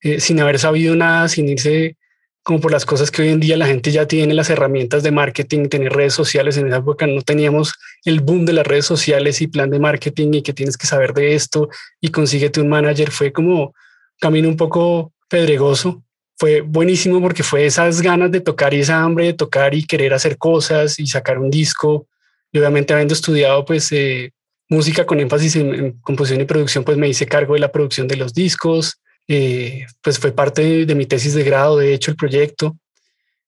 eh, 0.01 0.19
sin 0.19 0.39
haber 0.39 0.59
sabido 0.59 0.95
nada, 0.95 1.27
sin 1.27 1.49
irse 1.49 1.97
como 2.45 2.61
por 2.61 2.71
las 2.71 2.85
cosas 2.85 3.09
que 3.09 3.23
hoy 3.23 3.29
en 3.29 3.39
día 3.39 3.57
la 3.57 3.65
gente 3.65 3.91
ya 3.91 4.07
tiene 4.07 4.35
las 4.35 4.51
herramientas 4.51 5.01
de 5.01 5.09
marketing, 5.09 5.67
tener 5.67 5.91
redes 5.91 6.13
sociales. 6.13 6.55
En 6.57 6.67
esa 6.67 6.77
época 6.77 7.07
no 7.07 7.23
teníamos 7.23 7.73
el 8.03 8.21
boom 8.21 8.45
de 8.45 8.53
las 8.53 8.67
redes 8.67 8.85
sociales 8.85 9.41
y 9.41 9.47
plan 9.47 9.71
de 9.71 9.79
marketing 9.79 10.31
y 10.31 10.41
que 10.43 10.53
tienes 10.53 10.77
que 10.77 10.85
saber 10.85 11.15
de 11.15 11.33
esto 11.33 11.69
y 11.99 12.09
consíguete 12.09 12.61
un 12.61 12.69
manager. 12.69 13.09
Fue 13.09 13.33
como 13.33 13.73
camino 14.19 14.47
un 14.47 14.57
poco 14.57 15.11
pedregoso. 15.27 16.03
Fue 16.37 16.61
buenísimo 16.61 17.19
porque 17.19 17.41
fue 17.41 17.65
esas 17.65 17.99
ganas 17.99 18.31
de 18.31 18.41
tocar 18.41 18.75
y 18.75 18.81
esa 18.81 19.01
hambre 19.01 19.25
de 19.25 19.33
tocar 19.33 19.73
y 19.73 19.83
querer 19.83 20.13
hacer 20.13 20.37
cosas 20.37 20.99
y 20.99 21.07
sacar 21.07 21.39
un 21.39 21.49
disco. 21.49 22.07
Y 22.51 22.59
obviamente 22.59 22.93
habiendo 22.93 23.15
estudiado 23.15 23.65
pues 23.65 23.91
eh, 23.91 24.33
música 24.69 25.05
con 25.05 25.19
énfasis 25.19 25.55
en, 25.55 25.93
composición 26.01 26.41
y 26.41 26.45
producción, 26.45 26.83
pues 26.83 26.97
me 26.97 27.07
hice 27.07 27.25
cargo 27.25 27.53
de 27.53 27.59
la 27.59 27.71
producción 27.71 28.07
de 28.07 28.15
los 28.17 28.33
discos, 28.33 28.99
eh, 29.27 29.85
pues 30.01 30.19
fue 30.19 30.31
parte 30.31 30.85
de, 30.85 30.95
mi 30.95 31.05
tesis 31.05 31.33
de 31.33 31.43
grado, 31.43 31.77
de 31.77 31.93
hecho, 31.93 32.11
el 32.11 32.17
proyecto. 32.17 32.77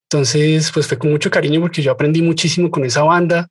Entonces, 0.03 0.71
pues 0.71 0.87
fue 0.87 0.97
con 0.97 1.11
mucho 1.11 1.29
cariño 1.29 1.59
porque 1.59 1.81
yo 1.81 1.91
aprendí 1.91 2.21
muchísimo 2.21 2.71
con 2.71 2.85
esa 2.85 3.03
banda. 3.03 3.47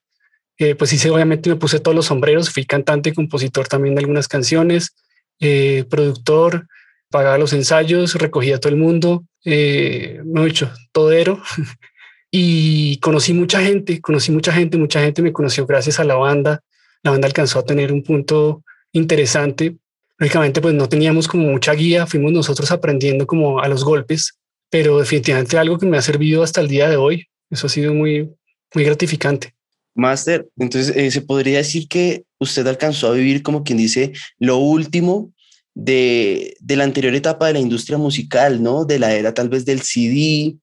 Eh, 0.59 0.75
pues 0.75 0.93
hice, 0.93 1.11
obviamente 1.11 1.51
me 1.51 1.57
puse 1.57 1.81
todos 1.81 1.95
los 1.95 2.07
sombreros, 2.07 2.51
fui 2.51 2.65
cantante, 2.65 3.13
compositor 3.13 3.69
también 3.69 3.95
de 3.95 4.01
algunas 4.01 4.27
canciones, 4.27 4.95
eh, 5.39 5.85
productor, 5.91 6.67
pagaba 7.11 7.37
los 7.37 7.53
ensayos, 7.53 8.15
recogía 8.15 8.57
a 8.57 8.59
todo 8.59 8.73
el 8.73 8.79
mundo, 8.79 9.25
eh, 9.45 10.21
me 10.25 10.43
he 10.43 10.45
dicho, 10.47 10.71
todero. 10.93 11.43
y 12.31 12.99
conocí 13.01 13.35
mucha 13.35 13.61
gente, 13.61 14.01
conocí 14.01 14.33
mucha 14.33 14.53
gente, 14.53 14.79
mucha 14.79 15.01
gente 15.01 15.23
me 15.23 15.33
conoció 15.33 15.67
gracias 15.67 16.01
a 16.01 16.05
la 16.05 16.15
banda, 16.15 16.63
la 17.07 17.13
banda 17.13 17.29
alcanzó 17.29 17.61
a 17.61 17.65
tener 17.65 17.93
un 17.93 18.03
punto 18.03 18.65
interesante. 18.93 19.77
Lógicamente, 20.19 20.61
pues 20.61 20.75
no 20.75 20.89
teníamos 20.89 21.29
como 21.29 21.49
mucha 21.49 21.73
guía, 21.73 22.05
fuimos 22.05 22.33
nosotros 22.33 22.71
aprendiendo 22.73 23.27
como 23.27 23.61
a 23.61 23.69
los 23.69 23.85
golpes, 23.85 24.39
pero 24.71 24.99
definitivamente 24.99 25.57
algo 25.57 25.79
que 25.79 25.87
me 25.87 25.97
ha 25.97 26.03
servido 26.03 26.43
hasta 26.43 26.61
el 26.61 26.69
día 26.69 26.91
de 26.91 26.97
hoy. 26.97 27.27
Eso 27.49 27.69
ha 27.69 27.71
sido 27.71 27.95
muy, 27.95 28.29
muy 28.75 28.85
gratificante. 28.85 29.55
Master, 29.95 30.49
entonces 30.59 30.97
eh, 30.97 31.11
se 31.13 31.23
podría 31.23 31.59
decir 31.59 31.87
que 31.87 32.25
usted 32.41 32.67
alcanzó 32.67 33.09
a 33.09 33.13
vivir 33.13 33.43
como 33.43 33.63
quien 33.63 33.79
dice 33.79 34.13
lo 34.39 34.57
último 34.57 35.33
de, 35.75 36.57
de, 36.59 36.77
la 36.77 36.85
anterior 36.85 37.15
etapa 37.15 37.47
de 37.47 37.53
la 37.53 37.61
industria 37.61 37.99
musical, 37.99 38.63
¿no? 38.63 38.85
De 38.85 38.99
la 38.99 39.15
era 39.15 39.33
tal 39.33 39.49
vez 39.49 39.65
del 39.65 39.83
CD, 39.83 40.57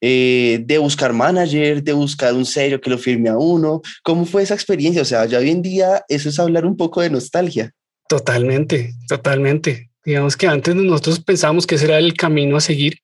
eh, 0.00 0.60
de 0.64 0.78
buscar 0.78 1.12
manager, 1.12 1.82
de 1.82 1.92
buscar 1.92 2.34
un 2.34 2.46
sello 2.46 2.80
que 2.80 2.90
lo 2.90 2.98
firme 2.98 3.28
a 3.28 3.36
uno. 3.36 3.82
¿Cómo 4.02 4.24
fue 4.24 4.42
esa 4.42 4.54
experiencia? 4.54 5.02
O 5.02 5.04
sea, 5.04 5.26
ya 5.26 5.38
hoy 5.38 5.50
en 5.50 5.62
día 5.62 6.04
eso 6.08 6.28
es 6.28 6.38
hablar 6.38 6.64
un 6.66 6.76
poco 6.76 7.00
de 7.00 7.10
nostalgia. 7.10 7.72
Totalmente, 8.08 8.94
totalmente. 9.08 9.90
Digamos 10.04 10.36
que 10.36 10.46
antes 10.46 10.74
nosotros 10.74 11.20
pensábamos 11.20 11.66
que 11.66 11.74
ese 11.74 11.84
era 11.84 11.98
el 11.98 12.14
camino 12.14 12.56
a 12.56 12.60
seguir, 12.60 12.98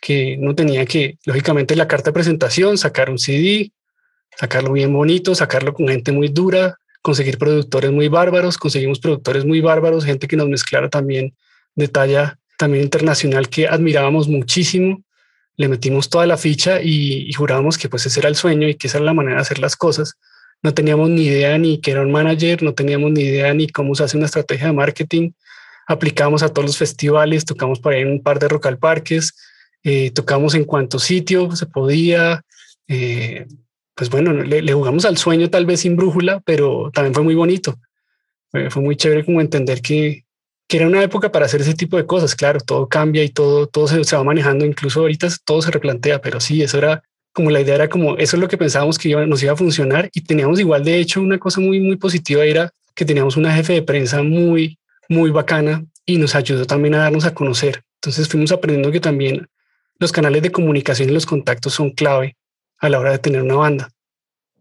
que 0.00 0.36
no 0.38 0.54
tenía 0.54 0.86
que, 0.86 1.18
lógicamente, 1.24 1.76
la 1.76 1.86
carta 1.86 2.10
de 2.10 2.14
presentación, 2.14 2.78
sacar 2.78 3.10
un 3.10 3.18
CD, 3.18 3.70
sacarlo 4.36 4.72
bien 4.72 4.92
bonito, 4.92 5.34
sacarlo 5.34 5.74
con 5.74 5.88
gente 5.88 6.12
muy 6.12 6.28
dura, 6.28 6.76
conseguir 7.02 7.38
productores 7.38 7.92
muy 7.92 8.08
bárbaros, 8.08 8.58
conseguimos 8.58 8.98
productores 8.98 9.44
muy 9.44 9.60
bárbaros, 9.60 10.04
gente 10.04 10.26
que 10.26 10.36
nos 10.36 10.48
mezclara 10.48 10.88
también 10.88 11.34
de 11.74 11.88
talla 11.88 12.38
también 12.58 12.84
internacional 12.84 13.48
que 13.48 13.68
admirábamos 13.68 14.28
muchísimo. 14.28 15.02
Le 15.56 15.68
metimos 15.68 16.10
toda 16.10 16.26
la 16.26 16.36
ficha 16.36 16.80
y, 16.82 17.32
jurábamos 17.32 17.78
que 17.78 17.88
pues 17.88 18.06
ese 18.06 18.20
era 18.20 18.28
el 18.28 18.36
sueño 18.36 18.68
y 18.68 18.74
que 18.74 18.88
esa 18.88 18.98
era 18.98 19.06
la 19.06 19.14
manera 19.14 19.36
de 19.36 19.42
hacer 19.42 19.58
las 19.58 19.76
cosas. 19.76 20.14
No 20.62 20.74
teníamos 20.74 21.10
ni 21.10 21.24
idea 21.26 21.56
ni 21.58 21.80
que 21.80 21.92
era 21.92 22.02
un 22.02 22.12
manager, 22.12 22.62
no 22.62 22.74
teníamos 22.74 23.12
ni 23.12 23.22
idea 23.22 23.54
ni 23.54 23.68
cómo 23.68 23.94
se 23.94 24.04
hace 24.04 24.16
una 24.16 24.26
estrategia 24.26 24.66
de 24.66 24.72
marketing. 24.72 25.30
Aplicamos 25.86 26.42
a 26.42 26.48
todos 26.48 26.66
los 26.66 26.76
festivales, 26.76 27.44
tocamos 27.44 27.80
por 27.80 27.92
ahí 27.92 28.02
en 28.02 28.10
un 28.10 28.22
par 28.22 28.38
de 28.38 28.48
rock 28.48 28.66
al 28.66 28.78
parques, 28.78 29.34
eh, 29.82 30.10
tocamos 30.10 30.54
en 30.54 30.64
cuanto 30.64 30.98
sitio 30.98 31.54
se 31.56 31.66
podía. 31.66 32.42
Eh, 32.88 33.46
pues 33.94 34.10
bueno, 34.10 34.32
le, 34.32 34.72
jugamos 34.72 35.04
al 35.06 35.16
sueño 35.16 35.48
tal 35.48 35.64
vez 35.64 35.80
sin 35.80 35.96
brújula, 35.96 36.40
pero 36.44 36.90
también 36.92 37.14
fue 37.14 37.22
muy 37.24 37.34
bonito. 37.34 37.78
fue 38.70 38.82
muy 38.82 38.96
chévere 38.96 39.24
como 39.24 39.40
entender 39.40 39.80
que, 39.80 40.25
que 40.68 40.78
era 40.78 40.86
una 40.86 41.02
época 41.02 41.30
para 41.30 41.46
hacer 41.46 41.60
ese 41.60 41.74
tipo 41.74 41.96
de 41.96 42.06
cosas. 42.06 42.34
Claro, 42.34 42.60
todo 42.60 42.88
cambia 42.88 43.22
y 43.24 43.28
todo, 43.28 43.66
todo 43.66 43.86
se, 43.86 44.02
se, 44.04 44.16
va 44.16 44.24
manejando. 44.24 44.64
Incluso 44.64 45.00
ahorita 45.00 45.28
todo 45.44 45.62
se 45.62 45.70
replantea, 45.70 46.20
pero 46.20 46.40
sí, 46.40 46.62
eso 46.62 46.78
era 46.78 47.02
como 47.36 47.50
la 47.50 47.60
idea 47.60 47.74
era 47.74 47.88
como 47.90 48.16
eso 48.16 48.36
es 48.36 48.40
lo 48.40 48.48
que 48.48 48.56
pensábamos 48.56 48.96
que 48.96 49.14
nos 49.26 49.42
iba 49.42 49.52
a 49.52 49.56
funcionar 49.56 50.08
y 50.14 50.22
teníamos 50.22 50.58
igual 50.58 50.82
de 50.82 50.98
hecho 50.98 51.20
una 51.20 51.38
cosa 51.38 51.60
muy, 51.60 51.80
muy 51.80 51.96
positiva 51.96 52.42
era 52.46 52.72
que 52.94 53.04
teníamos 53.04 53.36
una 53.36 53.52
jefe 53.52 53.74
de 53.74 53.82
prensa 53.82 54.22
muy, 54.22 54.78
muy 55.10 55.30
bacana 55.30 55.84
y 56.06 56.16
nos 56.16 56.34
ayudó 56.34 56.64
también 56.64 56.94
a 56.94 56.98
darnos 56.98 57.26
a 57.26 57.34
conocer. 57.34 57.82
Entonces 57.96 58.26
fuimos 58.26 58.52
aprendiendo 58.52 58.90
que 58.90 59.00
también 59.00 59.46
los 59.98 60.12
canales 60.12 60.40
de 60.40 60.50
comunicación 60.50 61.10
y 61.10 61.12
los 61.12 61.26
contactos 61.26 61.74
son 61.74 61.90
clave 61.90 62.36
a 62.78 62.88
la 62.88 62.98
hora 62.98 63.12
de 63.12 63.18
tener 63.18 63.42
una 63.42 63.56
banda. 63.56 63.90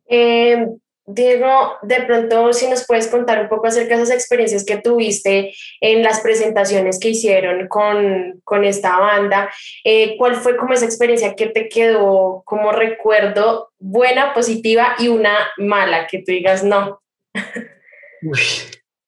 Eh, 0.10 0.68
Diego, 1.08 1.78
de 1.84 2.02
pronto 2.02 2.52
si 2.52 2.68
nos 2.68 2.86
puedes 2.86 3.08
contar 3.08 3.42
un 3.42 3.48
poco 3.48 3.68
acerca 3.68 3.96
de 3.96 4.04
esas 4.04 4.16
experiencias 4.16 4.66
que 4.66 4.78
tuviste 4.78 5.54
en 5.80 6.02
las 6.02 6.22
presentaciones 6.22 7.00
que 7.00 7.10
hicieron 7.10 7.68
con, 7.68 8.42
con 8.44 8.64
esta 8.64 8.98
banda, 9.00 9.52
eh, 9.84 10.16
¿cuál 10.18 10.36
fue 10.36 10.58
como 10.58 10.74
esa 10.74 10.86
experiencia 10.86 11.36
que 11.36 11.48
te 11.48 11.70
quedó 11.70 12.42
como 12.46 12.72
recuerdo 12.72 13.70
buena, 13.78 14.34
positiva 14.34 14.96
y 14.98 15.10
una 15.10 15.52
mala 15.58 16.08
que 16.08 16.20
tú 16.20 16.32
digas 16.32 16.64
no? 16.64 17.02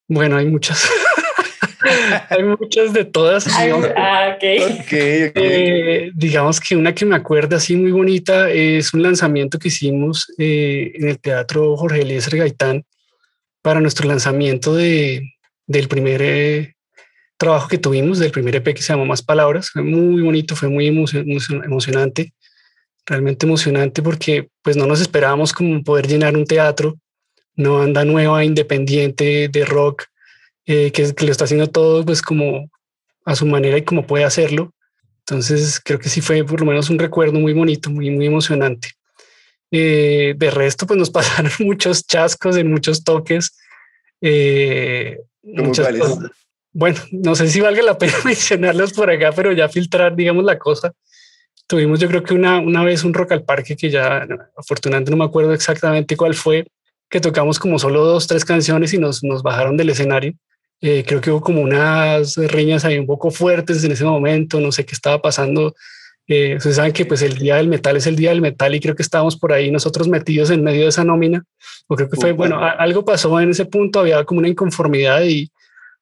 bueno, 0.08 0.38
hay 0.38 0.46
muchas. 0.46 0.90
Hay 2.30 2.44
muchas 2.44 2.94
de 2.94 3.06
todas. 3.06 3.48
Ah, 3.48 4.38
eh, 4.42 6.12
digamos 6.16 6.60
que 6.60 6.76
una 6.76 6.94
que 6.94 7.06
me 7.06 7.16
acuerda 7.16 7.58
así 7.58 7.76
muy 7.76 7.92
bonita 7.92 8.50
es 8.50 8.94
un 8.94 9.04
lanzamiento 9.04 9.60
que 9.60 9.70
hicimos 9.70 10.32
eh, 10.38 10.92
en 10.96 11.08
el 11.10 11.20
Teatro 11.20 11.76
Jorge 11.78 12.02
Eliezer 12.02 12.38
Gaitán 12.38 12.84
para 13.62 13.82
nuestro 13.82 14.08
lanzamiento 14.08 14.76
de, 14.76 15.34
del 15.66 15.88
primer 15.88 16.22
eh, 16.22 16.76
trabajo 17.38 17.68
que 17.68 17.78
tuvimos, 17.78 18.20
del 18.20 18.32
primer 18.32 18.56
EP 18.56 18.74
que 18.74 18.82
se 18.82 18.94
llamó 18.94 19.06
Más 19.06 19.22
Palabras. 19.22 19.70
Fue 19.70 19.82
muy 19.82 20.22
bonito, 20.22 20.56
fue 20.56 20.70
muy 20.70 20.88
emocionante, 20.88 22.34
realmente 23.06 23.46
emocionante 23.46 24.02
porque 24.02 24.50
pues 24.62 24.76
no 24.76 24.86
nos 24.86 25.02
esperábamos 25.02 25.54
como 25.54 25.84
poder 25.84 26.08
llenar 26.08 26.36
un 26.36 26.46
teatro, 26.46 26.98
una 27.56 27.70
banda 27.70 28.06
nueva, 28.06 28.44
independiente 28.44 29.50
de 29.50 29.66
rock 29.66 30.06
eh, 30.68 30.92
que, 30.92 31.16
que, 31.16 31.26
lo 31.26 31.32
está 31.32 31.46
haciendo 31.46 31.68
todo 31.68 32.06
pues 32.06 32.22
como 32.22 32.70
a 33.26 33.36
su 33.36 33.46
manera 33.46 33.78
y 33.78 33.82
como 33.82 34.06
puede 34.06 34.26
hacerlo. 34.26 34.74
Entonces 35.20 35.82
creo 35.84 36.00
que 36.00 36.10
sí 36.10 36.22
fue 36.22 36.44
por 36.44 36.60
lo 36.60 36.68
menos 36.68 36.90
un 36.90 37.00
recuerdo 37.00 37.40
muy 37.40 37.54
bonito, 37.54 37.90
muy, 37.90 38.10
muy 38.12 38.28
emocionante. 38.28 38.90
Eh, 39.72 40.34
de 40.38 40.52
resto, 40.52 40.88
pues 40.88 40.98
nos 40.98 41.10
pasaron 41.12 41.52
muchos 41.60 42.06
chascos 42.06 42.58
en 42.58 42.72
muchos 42.72 43.04
toques. 43.04 43.58
Eh, 44.22 45.20
muchas 45.44 45.90
Bueno, 46.72 47.00
no 47.12 47.36
sé 47.36 47.48
si 47.48 47.60
valga 47.60 47.84
la 47.84 47.98
pena 47.98 48.14
mencionarlos 48.26 48.94
por 48.94 49.10
acá, 49.10 49.32
pero 49.36 49.52
ya 49.52 49.70
filtrar, 49.70 50.16
digamos, 50.16 50.46
la 50.46 50.58
cosa. 50.58 50.94
Tuvimos 51.68 52.00
yo 52.00 52.08
creo 52.08 52.24
que 52.24 52.34
una, 52.34 52.60
una 52.60 52.84
vez 52.84 53.04
un 53.04 53.14
rock 53.14 53.34
al 53.34 53.44
parque 53.44 53.76
que 53.76 53.90
ya 53.90 54.26
afortunadamente 54.56 55.12
no 55.12 55.18
me 55.18 55.26
acuerdo 55.26 55.54
exactamente 55.54 56.16
cuál 56.16 56.34
fue, 56.34 56.66
que 57.10 57.20
tocamos 57.20 57.60
como 57.60 57.78
solo 57.78 58.06
dos, 58.06 58.26
tres 58.26 58.46
canciones 58.46 58.94
y 58.94 58.98
nos, 58.98 59.22
nos 59.22 59.44
bajaron 59.44 59.76
del 59.76 59.90
escenario. 59.90 60.34
Eh, 60.82 61.04
creo 61.06 61.22
que 61.22 61.32
hubo 61.32 61.42
como 61.42 61.62
unas 61.62 62.36
riñas 62.36 62.86
ahí 62.86 63.00
un 63.00 63.08
poco 63.08 63.32
fuertes 63.32 63.84
en 63.84 63.92
ese 63.92 64.06
momento, 64.06 64.60
no 64.60 64.72
sé 64.72 64.86
qué 64.86 64.94
estaba 64.94 65.22
pasando. 65.22 65.74
Eh, 66.28 66.56
ustedes 66.58 66.76
saben 66.76 66.92
que 66.92 67.06
pues 67.06 67.22
el 67.22 67.38
día 67.38 67.56
del 67.56 67.70
metal 67.70 67.96
es 67.96 68.06
el 68.06 68.18
día 68.18 68.32
del 68.32 68.42
metal 68.42 68.76
y 68.76 68.82
creo 68.82 68.96
que 68.96 69.02
estábamos 69.02 69.38
por 69.38 69.54
ahí 69.54 69.72
nosotros 69.72 70.10
metidos 70.10 70.50
en 70.52 70.64
medio 70.64 70.84
de 70.84 70.90
esa 70.90 71.04
nómina. 71.04 71.44
O 71.88 71.96
creo 71.96 72.10
que 72.10 72.18
fue, 72.18 72.34
bueno, 72.34 72.60
algo 72.60 73.06
pasó 73.06 73.40
en 73.40 73.52
ese 73.52 73.66
punto, 73.66 74.02
había 74.02 74.24
como 74.26 74.40
una 74.40 74.50
inconformidad 74.50 75.24
y 75.24 75.50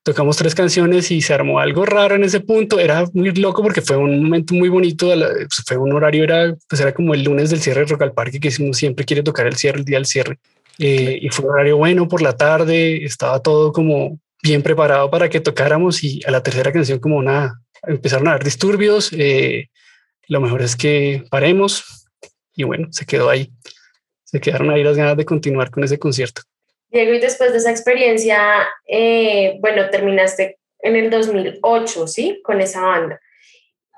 tocamos 0.01 0.37
tres 0.37 0.55
canciones 0.55 1.09
y 1.11 1.21
se 1.21 1.33
armó 1.33 1.59
algo 1.59 1.85
raro 1.85 2.15
en 2.15 2.23
ese 2.23 2.39
punto. 2.39 2.79
Era 2.79 3.05
muy 3.13 3.31
loco 3.33 3.61
porque 3.61 3.81
fue 3.81 3.97
un 3.97 4.23
momento 4.23 4.55
muy 4.55 4.69
bonito. 4.69 5.07
Pues, 5.07 5.63
fue 5.65 5.77
un 5.77 5.93
horario, 5.93 6.23
era, 6.23 6.55
pues 6.67 6.81
era 6.81 6.93
como 6.93 7.13
el 7.13 7.23
lunes 7.23 7.51
del 7.51 7.59
cierre 7.61 7.81
de 7.81 7.87
Rock 7.87 8.01
al 8.01 8.13
Parque, 8.13 8.39
que 8.39 8.51
uno 8.59 8.73
siempre 8.73 9.05
quiere 9.05 9.21
tocar 9.21 9.45
el 9.45 9.55
cierre, 9.55 9.79
el 9.79 9.85
día 9.85 9.97
del 9.97 10.07
cierre. 10.07 10.39
Eh, 10.79 11.19
y 11.21 11.29
fue 11.29 11.45
un 11.45 11.51
horario 11.51 11.77
bueno 11.77 12.07
por 12.07 12.21
la 12.21 12.35
tarde, 12.35 13.05
estaba 13.05 13.39
todo 13.41 13.71
como 13.71 14.19
bien 14.45 14.61
preparado 14.61 15.09
para 15.09 15.27
que 15.27 15.39
tocáramos 15.39 16.03
y 16.03 16.21
a 16.27 16.29
la 16.29 16.43
tercera 16.43 16.71
canción 16.71 16.99
como 16.99 17.21
nada, 17.23 17.61
empezaron 17.87 18.27
a 18.27 18.31
haber 18.31 18.43
disturbios, 18.43 19.11
eh, 19.13 19.69
lo 20.27 20.39
mejor 20.39 20.61
es 20.61 20.75
que 20.75 21.23
paremos 21.31 22.07
y 22.55 22.63
bueno, 22.63 22.87
se 22.91 23.07
quedó 23.07 23.31
ahí, 23.31 23.49
se 24.23 24.39
quedaron 24.39 24.69
ahí 24.69 24.83
las 24.83 24.97
ganas 24.97 25.17
de 25.17 25.25
continuar 25.25 25.71
con 25.71 25.83
ese 25.83 25.97
concierto. 25.97 26.43
Diego, 26.89 27.13
y 27.13 27.19
después 27.19 27.53
de 27.53 27.57
esa 27.57 27.71
experiencia, 27.71 28.67
eh, 28.87 29.57
bueno, 29.61 29.89
terminaste 29.89 30.59
en 30.79 30.95
el 30.95 31.09
2008, 31.09 32.07
¿sí? 32.07 32.39
Con 32.43 32.61
esa 32.61 32.81
banda 32.81 33.19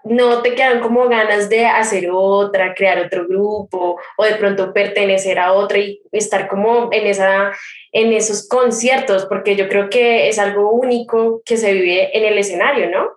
no 0.03 0.41
te 0.41 0.55
quedan 0.55 0.79
como 0.79 1.07
ganas 1.07 1.49
de 1.49 1.65
hacer 1.65 2.09
otra, 2.11 2.73
crear 2.73 2.99
otro 2.99 3.27
grupo 3.27 3.99
o 4.17 4.23
de 4.23 4.35
pronto 4.35 4.73
pertenecer 4.73 5.39
a 5.39 5.53
otra 5.53 5.79
y 5.79 6.01
estar 6.11 6.47
como 6.47 6.89
en, 6.91 7.07
esa, 7.07 7.51
en 7.91 8.13
esos 8.13 8.47
conciertos, 8.47 9.25
porque 9.25 9.55
yo 9.55 9.67
creo 9.67 9.89
que 9.89 10.29
es 10.29 10.39
algo 10.39 10.71
único 10.71 11.41
que 11.45 11.57
se 11.57 11.73
vive 11.73 12.17
en 12.17 12.25
el 12.25 12.37
escenario, 12.37 12.89
¿no? 12.89 13.09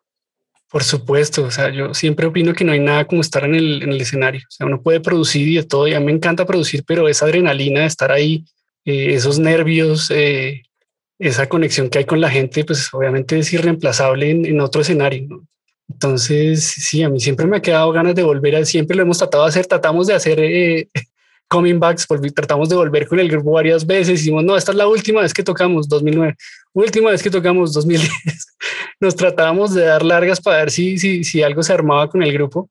Por 0.71 0.85
supuesto, 0.85 1.45
o 1.45 1.51
sea, 1.51 1.71
yo 1.71 1.95
siempre 1.95 2.27
opino 2.27 2.53
que 2.55 2.65
no 2.65 2.73
hay 2.73 2.79
nada 2.79 3.05
como 3.05 3.23
estar 3.23 3.45
en 3.45 3.57
el, 3.57 3.83
en 3.83 3.91
el 3.91 4.01
escenario, 4.01 4.43
o 4.49 4.51
sea, 4.51 4.67
uno 4.67 4.81
puede 4.81 5.01
producir 5.01 5.49
y 5.49 5.57
de 5.57 5.65
todo, 5.65 5.89
y 5.89 5.95
a 5.95 6.01
mí 6.01 6.07
me 6.07 6.13
encanta 6.13 6.47
producir, 6.47 6.85
pero 6.87 7.09
esa 7.09 7.25
adrenalina 7.25 7.81
de 7.81 7.87
estar 7.87 8.13
ahí, 8.13 8.45
eh, 8.85 9.15
esos 9.15 9.41
nervios, 9.41 10.13
eh, 10.15 10.63
esa 11.19 11.49
conexión 11.49 11.91
que 11.91 11.99
hay 11.99 12.05
con 12.05 12.21
la 12.21 12.31
gente, 12.31 12.65
pues 12.65 12.89
obviamente 12.95 13.37
es 13.39 13.53
irreemplazable 13.53 14.31
en, 14.31 14.47
en 14.47 14.61
otro 14.61 14.81
escenario. 14.81 15.27
¿no? 15.29 15.47
Entonces, 15.93 16.65
sí, 16.65 17.03
a 17.03 17.09
mí 17.09 17.19
siempre 17.19 17.47
me 17.47 17.57
ha 17.57 17.63
quedado 17.63 17.91
ganas 17.91 18.15
de 18.15 18.23
volver 18.23 18.57
a, 18.57 18.65
siempre 18.65 18.97
lo 18.97 19.03
hemos 19.03 19.19
tratado 19.19 19.45
de 19.45 19.49
hacer, 19.49 19.67
tratamos 19.67 20.07
de 20.07 20.15
hacer 20.15 20.39
eh, 20.41 20.89
coming 21.49 21.81
backs, 21.81 22.07
tratamos 22.35 22.69
de 22.69 22.77
volver 22.77 23.09
con 23.09 23.19
el 23.19 23.29
grupo 23.29 23.53
varias 23.53 23.85
veces, 23.85 24.21
hicimos, 24.21 24.45
no, 24.45 24.57
esta 24.57 24.71
es 24.71 24.79
la 24.79 24.87
última 24.87 25.23
vez 25.23 25.35
que 25.35 25.43
tocamos, 25.43 25.89
2009, 25.89 26.37
última 26.75 27.11
vez 27.11 27.23
que 27.23 27.31
tocamos, 27.31 27.73
2010, 27.73 28.09
nos 29.01 29.17
tratábamos 29.17 29.75
de 29.75 29.83
dar 29.83 30.05
largas 30.05 30.41
para 30.41 30.59
ver 30.59 30.71
si, 30.71 30.97
si, 30.97 31.25
si 31.25 31.43
algo 31.43 31.63
se 31.63 31.73
armaba 31.73 32.09
con 32.09 32.23
el 32.23 32.33
grupo. 32.33 32.71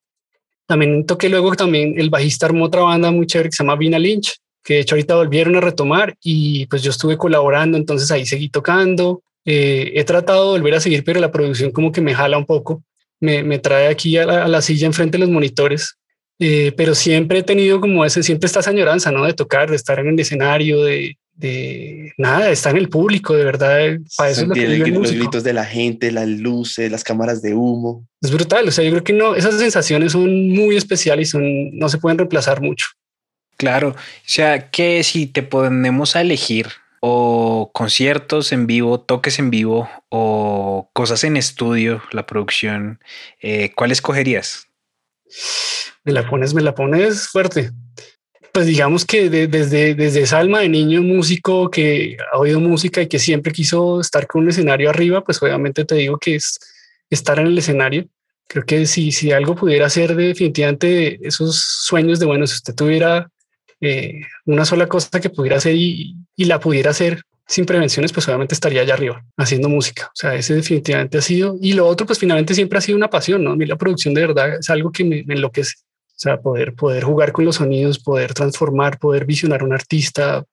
También 0.66 1.06
toqué 1.06 1.30
luego 1.30 1.56
también 1.56 1.96
el 2.00 2.10
bajista 2.10 2.46
armó 2.46 2.66
otra 2.66 2.84
banda 2.84 3.12
muy 3.12 3.26
chévere 3.26 3.50
que 3.50 3.56
se 3.56 3.64
llama 3.64 3.76
Vina 3.76 3.98
Lynch, 3.98 4.38
que 4.64 4.76
de 4.76 4.80
hecho 4.82 4.96
ahorita 4.96 5.16
volvieron 5.16 5.56
a 5.56 5.62
retomar 5.62 6.16
y 6.22 6.68
pues 6.68 6.84
yo 6.84 6.92
estuve 6.92 7.18
colaborando, 7.18 7.76
entonces 7.76 8.10
ahí 8.12 8.26
seguí 8.26 8.50
tocando. 8.50 9.24
Eh, 9.46 9.94
he 9.96 10.04
tratado 10.04 10.54
de 10.54 10.60
volver 10.60 10.76
a 10.76 10.80
seguir, 10.80 11.04
pero 11.04 11.20
la 11.20 11.32
producción 11.32 11.72
como 11.72 11.92
que 11.92 12.02
me 12.02 12.14
jala 12.14 12.38
un 12.38 12.46
poco 12.46 12.84
me, 13.20 13.60
trae 13.60 13.88
aquí 13.88 14.18
a 14.18 14.26
la, 14.26 14.62
silla 14.62 14.88
enfrente 14.88 15.18
de 15.18 15.26
los 15.26 15.30
monitores. 15.30 15.96
Eh, 16.42 16.72
pero 16.78 16.96
siempre 16.96 17.40
he 17.40 17.44
tenido 17.44 17.82
como 17.82 18.06
ese, 18.06 18.24
siempre 18.24 18.48
esta 18.48 18.62
añoranza, 18.70 19.12
¿no? 19.12 19.26
De 19.26 19.34
tocar, 19.34 19.70
de 19.70 19.76
estar 19.76 20.00
en 20.00 20.08
el 20.08 20.20
escenario, 20.20 20.84
de, 20.84 21.18
de 21.40 22.14
nada, 22.18 22.48
de 22.48 22.54
estar 22.54 22.72
en 22.74 22.80
el 22.80 22.90
público, 22.90 23.36
de 23.36 23.44
verdad. 23.44 23.98
Para 24.18 24.30
eso 24.30 24.42
es 24.42 24.48
lo 24.48 24.54
que 24.54 24.92
los 24.92 25.12
gritos 25.12 25.44
de 25.44 25.54
la 25.54 25.66
gente, 25.66 26.12
las 26.12 26.28
luces, 26.28 26.92
las 26.92 27.04
cámaras 27.04 27.42
de 27.42 27.54
humo. 27.54 28.06
Es 28.22 28.32
brutal. 28.32 28.68
O 28.68 28.72
sea, 28.72 28.84
yo 28.84 28.92
creo 28.92 29.04
que 29.04 29.14
no, 29.14 29.36
esas 29.36 29.58
sensaciones 29.58 30.14
son 30.14 30.50
muy 30.50 30.76
especiales 30.76 31.30
y 31.30 31.32
son, 31.32 31.78
no 31.78 31.88
se 31.90 31.98
pueden 31.98 32.18
reemplazar 32.18 32.62
mucho. 32.62 32.88
Claro. 33.58 33.90
O 33.90 33.96
sea, 34.26 34.70
que 34.70 35.04
si 35.04 35.28
te 35.28 35.44
ponemos 35.44 36.16
a 36.16 36.22
elegir 36.22 36.68
o 37.02 37.72
conciertos 37.74 38.52
en 38.52 38.68
vivo, 38.68 39.00
toques 39.00 39.40
en 39.40 39.50
vivo 39.50 39.90
o 40.10 40.90
cosas 40.94 41.24
en 41.24 41.38
estudio, 41.38 42.02
la 42.12 42.26
producción, 42.26 43.00
eh, 43.42 43.72
¿cuál 43.76 43.92
escogerías? 43.92 44.68
Me 46.04 46.14
la 46.14 46.28
pones, 46.30 46.54
me 46.54 46.62
la 46.62 46.76
pones 46.76 47.28
fuerte. 47.28 47.72
Pues 48.52 48.66
digamos 48.66 49.06
que 49.06 49.30
desde, 49.30 49.94
desde 49.94 50.22
esa 50.22 50.40
alma 50.40 50.60
de 50.60 50.70
niño 50.70 51.02
músico 51.04 51.70
que 51.70 52.18
ha 52.34 52.38
oído 52.38 52.60
música 52.60 53.02
y 53.02 53.08
que 53.08 53.20
siempre 53.20 53.54
quiso 53.54 54.02
estar 54.02 54.26
con 54.26 54.44
un 54.44 54.50
escenario 54.50 54.90
arriba, 54.90 55.24
pues 55.24 55.42
obviamente 55.42 55.86
te 55.86 55.96
digo 55.96 56.18
que 56.18 56.36
es 56.36 56.60
estar 57.10 57.40
en 57.40 57.48
el 57.48 57.58
escenario. 57.58 58.08
Creo 58.48 58.66
que 58.66 58.88
si, 58.88 59.12
si 59.12 59.32
algo 59.32 59.56
pudiera 59.56 59.88
ser 59.90 60.16
definitivamente 60.16 61.20
esos 61.26 61.62
sueños 61.62 62.20
de, 62.20 62.26
bueno, 62.26 62.48
si 62.48 62.56
usted 62.56 62.74
tuviera 62.74 63.30
eh, 63.82 64.22
una 64.46 64.66
sola 64.66 64.88
cosa 64.88 65.22
que 65.22 65.30
pudiera 65.30 65.58
hacer 65.58 65.76
y, 65.76 66.16
y, 66.40 66.46
la 66.46 66.60
pudiera 66.60 66.92
hacer 66.92 67.24
sin 67.48 67.66
prevenciones, 67.66 68.14
pues 68.14 68.28
obviamente 68.28 68.54
estaría 68.54 68.82
allá 68.82 68.94
arriba 68.94 69.24
haciendo 69.38 69.70
música. 69.70 70.08
O 70.08 70.16
sea, 70.16 70.36
ese 70.36 70.56
definitivamente 70.56 71.18
ha 71.18 71.22
sido. 71.22 71.58
Y 71.62 71.74
lo 71.74 71.88
otro, 71.88 72.06
pues 72.06 72.20
finalmente 72.20 72.54
siempre 72.54 72.78
ha 72.78 72.82
sido 72.82 72.98
una 72.98 73.10
pasión, 73.10 73.44
¿no? 73.44 73.52
A 73.52 73.56
mí 73.56 73.66
la 73.66 73.76
producción 73.76 74.14
de 74.14 74.22
verdad 74.22 74.56
es 74.60 74.70
algo 74.70 74.92
que 74.92 75.04
me, 75.04 75.24
me 75.26 75.34
enloquece. 75.34 75.76
O 75.80 76.22
sea, 76.22 76.40
poder, 76.42 76.74
poder 76.74 77.04
jugar 77.04 77.32
con 77.32 77.46
los 77.46 77.56
sonidos, 77.56 77.98
poder 77.98 78.34
transformar, 78.34 79.00
poder 79.00 79.26
visionar 79.26 79.62
a 79.62 79.66
un 79.66 79.74
artista, 79.74 80.44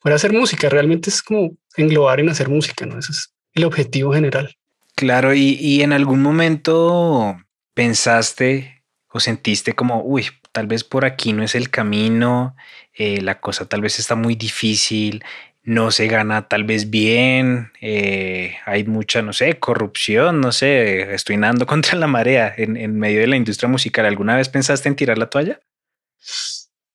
poder 0.00 0.16
hacer 0.16 0.32
música, 0.32 0.68
realmente 0.68 1.10
es 1.10 1.22
como 1.22 1.56
englobar 1.76 2.20
en 2.20 2.28
hacer 2.28 2.48
música, 2.48 2.84
¿no? 2.86 2.98
Ese 2.98 3.12
es 3.12 3.32
el 3.54 3.64
objetivo 3.64 4.12
general. 4.12 4.54
Claro, 4.94 5.34
y, 5.34 5.56
y 5.58 5.82
en 5.82 5.92
algún 5.92 6.22
momento 6.22 7.36
pensaste 7.72 8.84
o 9.08 9.18
sentiste 9.18 9.72
como, 9.72 10.02
uy, 10.04 10.26
tal 10.54 10.68
vez 10.68 10.84
por 10.84 11.04
aquí 11.04 11.32
no 11.32 11.42
es 11.42 11.56
el 11.56 11.68
camino, 11.68 12.54
eh, 12.94 13.20
la 13.20 13.40
cosa 13.40 13.66
tal 13.66 13.80
vez 13.80 13.98
está 13.98 14.14
muy 14.14 14.36
difícil, 14.36 15.24
no 15.64 15.90
se 15.90 16.06
gana 16.06 16.46
tal 16.46 16.62
vez 16.62 16.90
bien, 16.90 17.72
eh, 17.80 18.54
hay 18.64 18.84
mucha, 18.84 19.20
no 19.20 19.32
sé, 19.32 19.58
corrupción, 19.58 20.40
no 20.40 20.52
sé, 20.52 21.12
estoy 21.12 21.36
nadando 21.36 21.66
contra 21.74 21.98
la 21.98 22.06
marea 22.06 22.54
en, 22.56 22.76
en, 22.76 22.96
medio 22.96 23.20
de 23.20 23.26
la 23.26 23.36
industria 23.36 23.68
musical. 23.68 24.06
¿Alguna 24.06 24.36
vez 24.36 24.48
pensaste 24.48 24.88
en 24.88 24.94
tirar 24.94 25.18
la 25.18 25.28
toalla? 25.28 25.60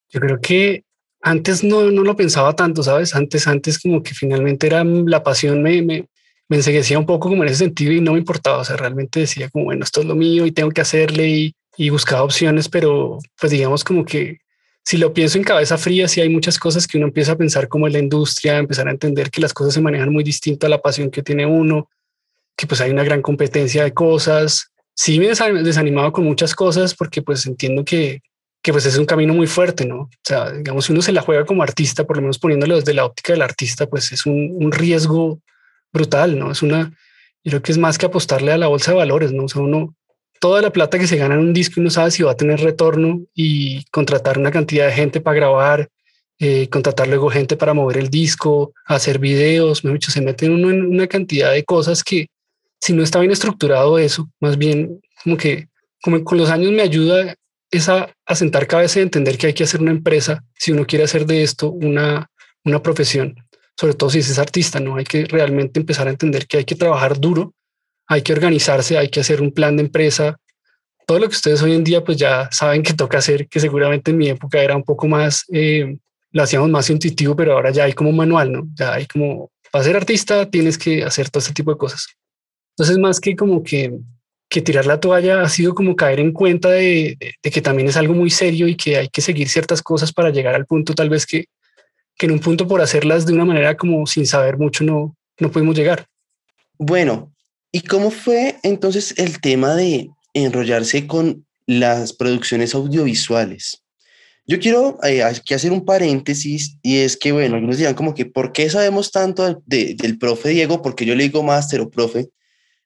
Yo 0.10 0.22
creo 0.22 0.40
que 0.40 0.86
antes 1.22 1.62
no, 1.62 1.92
no 1.92 2.04
lo 2.04 2.16
pensaba 2.16 2.56
tanto, 2.56 2.82
¿sabes? 2.82 3.14
Antes, 3.14 3.46
antes 3.46 3.78
como 3.78 4.02
que 4.02 4.14
finalmente 4.14 4.68
era 4.68 4.86
la 4.86 5.22
pasión, 5.22 5.62
me, 5.62 5.82
me, 5.82 6.06
me 6.48 6.58
enseguecía 6.58 6.98
un 6.98 7.06
poco 7.06 7.28
como 7.28 7.44
en 7.44 7.50
ese 7.50 7.66
sentido 7.66 7.92
y 7.92 8.00
no 8.00 8.14
me 8.14 8.20
importaba, 8.20 8.60
o 8.60 8.64
sea, 8.64 8.78
realmente 8.78 9.20
decía 9.20 9.50
como, 9.50 9.66
bueno, 9.66 9.84
esto 9.84 10.00
es 10.00 10.06
lo 10.06 10.16
mío 10.16 10.46
y 10.46 10.54
tengo 10.54 10.72
que 10.72 10.82
hacerle 10.82 11.28
y, 11.28 11.56
y 11.80 11.90
buscaba 11.92 12.24
opciones, 12.24 12.68
pero 12.68 13.20
pues 13.40 13.54
digamos 13.54 13.86
como 13.86 14.04
que 14.04 14.40
si 14.84 14.98
lo 14.98 15.14
pienso 15.14 15.38
en 15.38 15.46
cabeza 15.46 15.78
fría, 15.78 16.10
sí 16.10 16.20
hay 16.20 16.28
muchas 16.28 16.60
cosas 16.60 16.86
que 16.86 16.98
uno 16.98 17.08
empieza 17.08 17.32
a 17.32 17.38
pensar 17.38 17.70
como 17.70 17.88
en 17.88 17.94
la 17.94 18.00
industria, 18.00 18.58
empezar 18.58 18.90
a 18.90 18.92
entender 18.92 19.32
que 19.32 19.40
las 19.40 19.54
cosas 19.54 19.76
se 19.76 19.80
manejan 19.80 20.12
muy 20.12 20.26
distinto 20.26 20.66
a 20.66 20.70
la 20.70 20.82
pasión 20.82 21.10
que 21.10 21.24
tiene 21.24 21.46
uno, 21.46 21.90
que 22.58 22.68
pues 22.68 22.82
hay 22.82 22.92
una 22.92 23.06
gran 23.06 23.22
competencia 23.22 23.86
de 23.86 23.94
cosas. 23.94 24.74
Sí 24.94 25.20
me 25.20 25.28
he 25.28 25.64
desanimado 25.64 26.12
con 26.12 26.26
muchas 26.26 26.54
cosas 26.54 26.94
porque 26.96 27.22
pues 27.22 27.46
entiendo 27.46 27.86
que, 27.86 28.24
que 28.62 28.74
pues 28.74 28.86
es 28.86 28.98
un 28.98 29.06
camino 29.06 29.34
muy 29.34 29.48
fuerte, 29.48 29.86
¿no? 29.86 30.00
O 30.00 30.10
sea, 30.22 30.52
digamos, 30.52 30.84
si 30.84 30.92
uno 30.92 31.02
se 31.02 31.14
la 31.14 31.22
juega 31.22 31.46
como 31.46 31.64
artista, 31.64 32.04
por 32.04 32.18
lo 32.18 32.24
menos 32.24 32.40
poniéndolo 32.40 32.76
desde 32.76 32.94
la 32.94 33.06
óptica 33.06 33.32
del 33.32 33.42
artista, 33.42 33.88
pues 33.88 34.12
es 34.12 34.26
un, 34.26 34.58
un 34.60 34.74
riesgo 34.74 35.40
brutal, 35.94 36.38
¿no? 36.38 36.52
Es 36.52 36.62
una, 36.62 36.92
yo 37.42 37.52
creo 37.52 37.62
que 37.62 37.72
es 37.72 37.78
más 37.78 37.98
que 37.98 38.08
apostarle 38.08 38.52
a 38.52 38.58
la 38.58 38.68
bolsa 38.68 38.92
de 38.92 38.98
valores, 38.98 39.32
¿no? 39.32 39.46
O 39.46 39.48
sea, 39.48 39.62
uno, 39.62 39.96
toda 40.40 40.62
la 40.62 40.72
plata 40.72 40.98
que 40.98 41.08
se 41.08 41.18
gana 41.18 41.36
en 41.36 41.42
un 41.42 41.54
disco 41.54 41.80
y 41.80 41.84
no 41.84 41.90
sabe 41.90 42.12
si 42.12 42.24
va 42.24 42.32
a 42.32 42.38
tener 42.38 42.62
retorno 42.62 43.22
y 43.36 43.84
contratar 43.92 44.38
una 44.38 44.52
cantidad 44.52 44.88
de 44.88 44.94
gente 44.94 45.22
para 45.22 45.36
grabar, 45.36 45.90
eh, 46.40 46.70
contratar 46.70 47.08
luego 47.08 47.30
gente 47.30 47.58
para 47.58 47.74
mover 47.74 47.98
el 47.98 48.10
disco, 48.10 48.74
hacer 48.86 49.20
videos, 49.20 49.84
me 49.84 49.92
dicho, 49.92 50.12
se 50.12 50.22
mete 50.22 50.50
uno 50.50 50.70
en 50.72 50.86
una 50.86 51.08
cantidad 51.08 51.52
de 51.52 51.66
cosas 51.66 52.04
que 52.04 52.28
si 52.80 52.94
no 52.94 53.04
está 53.04 53.20
bien 53.20 53.32
estructurado 53.32 54.00
eso, 54.00 54.30
más 54.40 54.58
bien 54.58 55.02
como 55.24 55.36
que 55.36 55.68
con 56.02 56.38
los 56.38 56.50
años 56.50 56.72
me 56.72 56.82
ayuda 56.82 57.36
esa 57.72 58.10
a 58.26 58.36
sentar 58.36 58.68
cabeza 58.68 59.00
y 59.00 59.04
entender 59.04 59.38
que 59.38 59.48
hay 59.48 59.54
que 59.54 59.66
hacer 59.66 59.82
una 59.82 59.92
empresa 59.92 60.44
si 60.58 60.72
uno 60.72 60.86
quiere 60.86 61.04
hacer 61.04 61.26
de 61.26 61.44
esto 61.44 61.72
una, 61.72 62.30
una 62.64 62.82
profesión, 62.82 63.36
sobre 63.76 63.94
todo 63.94 64.10
si 64.10 64.20
es 64.20 64.40
artista, 64.40 64.80
no 64.80 64.96
hay 64.96 65.04
que 65.04 65.26
realmente 65.26 65.80
empezar 65.80 66.08
a 66.08 66.12
entender 66.12 66.48
que 66.48 66.58
hay 66.58 66.66
que 66.66 66.76
trabajar 66.76 67.20
duro 67.20 67.54
hay 68.10 68.24
que 68.24 68.34
organizarse, 68.34 68.98
hay 68.98 69.08
que 69.10 69.20
hacer 69.20 69.40
un 69.40 69.52
plan 69.52 69.78
de 69.78 69.84
empresa. 69.84 70.40
Todo 71.06 71.20
lo 71.20 71.30
que 71.30 71.36
ustedes 71.36 71.62
hoy 71.62 71.74
en 71.74 71.84
día 71.84 72.04
pues 72.04 72.18
ya 72.18 72.50
saben 72.52 72.82
que 72.82 72.94
toca 72.96 73.20
hacer, 73.20 73.48
que 73.48 73.60
seguramente 73.60 74.12
en 74.12 74.18
mi 74.18 74.28
época 74.28 74.62
era 74.62 74.76
un 74.76 74.84
poco 74.84 75.08
más, 75.08 75.46
eh, 75.54 75.98
lo 76.32 76.44
hacíamos 76.44 76.70
más 76.70 76.90
intuitivo, 76.90 77.36
pero 77.36 77.54
ahora 77.54 77.72
ya 77.72 77.84
hay 77.86 77.94
como 77.94 78.12
manual, 78.12 78.52
¿no? 78.52 78.68
Ya 78.74 78.96
hay 78.96 79.06
como, 79.06 79.52
para 79.72 79.86
ser 79.86 79.96
artista 79.96 80.50
tienes 80.50 80.78
que 80.78 81.04
hacer 81.04 81.30
todo 81.30 81.40
este 81.40 81.54
tipo 81.54 81.72
de 81.72 81.78
cosas. 81.78 82.08
Entonces 82.72 82.98
más 82.98 83.20
que 83.20 83.36
como 83.36 83.64
que, 83.64 83.94
que 84.50 84.62
tirar 84.62 84.88
la 84.88 85.00
toalla 85.00 85.44
ha 85.44 85.50
sido 85.50 85.76
como 85.76 85.96
caer 85.96 86.20
en 86.20 86.32
cuenta 86.32 86.70
de, 86.70 87.16
de, 87.44 87.52
que 87.52 87.62
también 87.62 87.88
es 87.88 87.98
algo 87.98 88.16
muy 88.16 88.32
serio 88.32 88.68
y 88.68 88.76
que 88.76 88.98
hay 88.98 89.10
que 89.10 89.22
seguir 89.22 89.50
ciertas 89.50 89.84
cosas 89.84 90.12
para 90.12 90.32
llegar 90.32 90.56
al 90.56 90.66
punto 90.66 90.96
tal 90.96 91.10
vez 91.10 91.28
que, 91.28 91.46
que 92.18 92.26
en 92.26 92.32
un 92.32 92.40
punto 92.40 92.68
por 92.68 92.82
hacerlas 92.82 93.28
de 93.28 93.34
una 93.34 93.46
manera 93.46 93.78
como 93.78 94.08
sin 94.08 94.26
saber 94.26 94.58
mucho 94.58 94.84
no, 94.84 95.16
no 95.40 95.52
pudimos 95.52 95.76
llegar. 95.76 96.08
Bueno, 96.78 97.32
¿Y 97.72 97.82
cómo 97.82 98.10
fue 98.10 98.58
entonces 98.64 99.14
el 99.18 99.40
tema 99.42 99.76
de 99.76 100.10
enrollarse 100.34 101.06
con 101.06 101.46
las 101.68 102.14
producciones 102.14 102.74
audiovisuales? 102.74 103.84
Yo 104.48 104.60
quiero 104.60 104.98
eh, 105.04 105.22
aquí 105.24 105.54
hacer 105.54 105.72
un 105.72 105.86
paréntesis 105.86 106.78
y 106.82 106.98
es 106.98 107.16
que, 107.16 107.32
bueno, 107.32 107.56
algunos 107.56 107.78
dirán 107.78 107.94
como 107.94 108.16
que, 108.16 108.26
¿por 108.26 108.52
qué 108.52 108.68
sabemos 108.68 109.12
tanto 109.12 109.62
de, 109.68 109.94
del 109.94 110.18
profe 110.18 110.50
Diego? 110.50 110.82
Porque 110.82 111.06
yo 111.06 111.14
le 111.14 111.26
digo 111.26 111.44
máster 111.44 111.82
o 111.82 111.92
profe. 111.92 112.30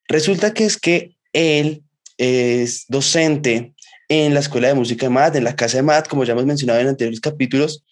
Resulta 0.09 0.53
que 0.53 0.65
es 0.65 0.77
que 0.77 1.15
él 1.31 1.83
es 2.17 2.83
docente 2.89 3.73
en 4.09 4.33
la 4.33 4.41
Escuela 4.41 4.67
de 4.67 4.73
Música 4.73 5.05
de 5.05 5.11
MAD, 5.11 5.37
en 5.37 5.45
la 5.45 5.55
Casa 5.55 5.77
de 5.77 5.83
MAD, 5.83 6.05
como 6.05 6.25
ya 6.25 6.33
hemos 6.33 6.45
mencionado 6.45 6.81
en 6.81 6.89
anteriores 6.89 7.21
capítulos. 7.21 7.85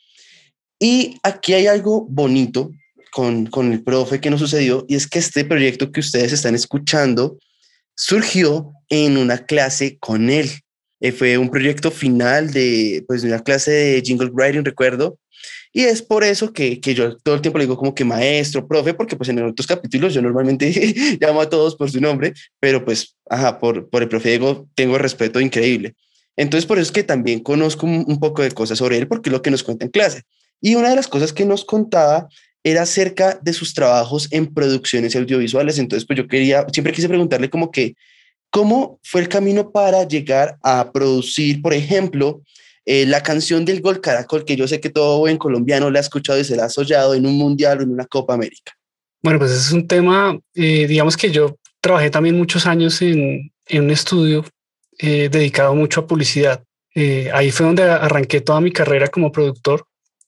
Y 0.78 1.16
aquí 1.24 1.54
hay 1.54 1.68
algo 1.68 2.06
bonito 2.10 2.72
con, 3.12 3.46
con 3.48 3.72
el 3.72 3.84
profe 3.84 4.20
que 4.20 4.30
nos 4.30 4.40
sucedió 4.40 4.86
y 4.88 4.96
es 4.96 5.08
que 5.08 5.20
este 5.20 5.46
proyecto 5.46 5.92
que 5.92 6.00
ustedes 6.00 6.32
están 6.32 6.56
escuchando 6.56 7.38
surgió 7.96 8.74
en 8.90 9.18
una 9.18 9.46
clase 9.46 9.98
con 10.00 10.30
él. 10.30 10.50
Eh, 11.00 11.12
fue 11.12 11.38
un 11.38 11.50
proyecto 11.50 11.92
final 11.92 12.52
de, 12.52 13.04
pues, 13.08 13.24
una 13.24 13.40
clase 13.40 13.72
de 13.72 14.02
jingle 14.02 14.30
writing, 14.30 14.64
recuerdo, 14.64 15.18
y 15.74 15.84
es 15.84 16.02
por 16.02 16.24
eso 16.24 16.52
que, 16.52 16.82
que, 16.82 16.94
yo 16.94 17.18
todo 17.18 17.36
el 17.36 17.42
tiempo 17.42 17.58
le 17.58 17.66
digo 17.66 17.78
como 17.78 17.96
que 17.96 18.04
maestro, 18.04 18.68
profe, 18.68 18.94
porque 18.94 19.16
pues 19.16 19.30
en 19.30 19.42
otros 19.42 19.66
capítulos 19.66 20.14
yo 20.14 20.22
normalmente 20.22 20.70
llamo 21.22 21.42
a 21.42 21.50
todos 21.50 21.76
por 21.76 21.90
su 21.90 22.02
nombre, 22.02 22.34
pero 22.60 22.84
pues, 22.84 23.16
ajá, 23.30 23.58
por, 23.60 23.90
por 23.90 24.02
el 24.02 24.10
profe 24.10 24.30
Diego 24.30 24.68
tengo 24.76 24.98
respeto 24.98 25.40
increíble. 25.40 25.96
Entonces 26.36 26.66
por 26.66 26.78
eso 26.78 26.88
es 26.88 26.92
que 26.92 27.04
también 27.04 27.40
conozco 27.40 27.86
un, 27.86 28.04
un 28.08 28.20
poco 28.20 28.42
de 28.42 28.52
cosas 28.52 28.78
sobre 28.78 28.98
él, 28.98 29.08
porque 29.08 29.30
es 29.30 29.34
lo 29.34 29.42
que 29.42 29.52
nos 29.52 29.64
cuenta 29.64 29.86
en 29.86 29.92
clase. 29.92 30.24
Y 30.60 30.76
una 30.76 30.90
de 30.90 30.96
las 30.96 31.08
cosas 31.08 31.32
que 31.32 31.46
nos 31.46 31.64
contaba 31.64 32.28
era 32.64 32.84
acerca 32.84 33.40
de 33.42 33.54
sus 33.54 33.74
trabajos 33.74 34.28
en 34.32 34.54
producciones 34.54 35.16
audiovisuales. 35.16 35.80
Entonces, 35.80 36.06
pues 36.06 36.18
yo 36.18 36.28
quería, 36.28 36.66
siempre 36.72 36.94
quise 36.94 37.10
preguntarle 37.10 37.50
como 37.50 37.72
que, 37.72 37.96
¿cómo 38.50 39.00
fue 39.04 39.22
el 39.22 39.30
camino 39.30 39.72
para 39.72 40.08
llegar 40.08 40.58
a 40.64 40.92
producir, 40.92 41.62
por 41.62 41.74
ejemplo, 41.74 42.42
eh, 42.86 43.06
la 43.06 43.22
canción 43.24 43.66
del 43.66 43.82
Gol 43.82 44.02
Caracol, 44.02 44.46
que 44.46 44.56
yo 44.56 44.68
sé 44.68 44.80
que 44.80 44.90
todo 44.90 45.20
buen 45.20 45.38
colombiano 45.38 45.90
la 45.90 46.00
ha 46.00 46.02
escuchado 46.02 46.40
y 46.40 46.44
se 46.44 46.56
la 46.56 46.66
ha 46.66 46.70
soñado 46.70 47.14
en 47.14 47.26
un 47.26 47.38
mundial 47.38 47.80
o 47.80 47.84
en 47.84 47.92
una 47.92 48.06
Copa 48.06 48.34
América? 48.34 48.74
Bueno, 49.24 49.40
pues 49.40 49.52
es 49.52 49.72
un 49.72 49.88
tema, 49.88 50.38
eh, 50.56 50.88
digamos 50.88 51.16
que 51.16 51.32
yo 51.32 51.58
trabajé 51.80 52.10
también 52.10 52.38
muchos 52.38 52.66
años 52.66 53.02
en, 53.02 53.52
en 53.68 53.84
un 53.84 53.92
estudio 53.92 54.44
eh, 54.98 55.30
dedicado 55.32 55.76
mucho 55.76 56.02
a 56.02 56.08
publicidad. 56.08 56.64
Ahí 57.34 57.52
fue 57.52 57.66
donde 57.68 57.84
arranqué 57.84 58.42
toda 58.42 58.60
mi 58.60 58.72
carrera 58.72 59.08
como 59.08 59.32
productor, 59.32 59.86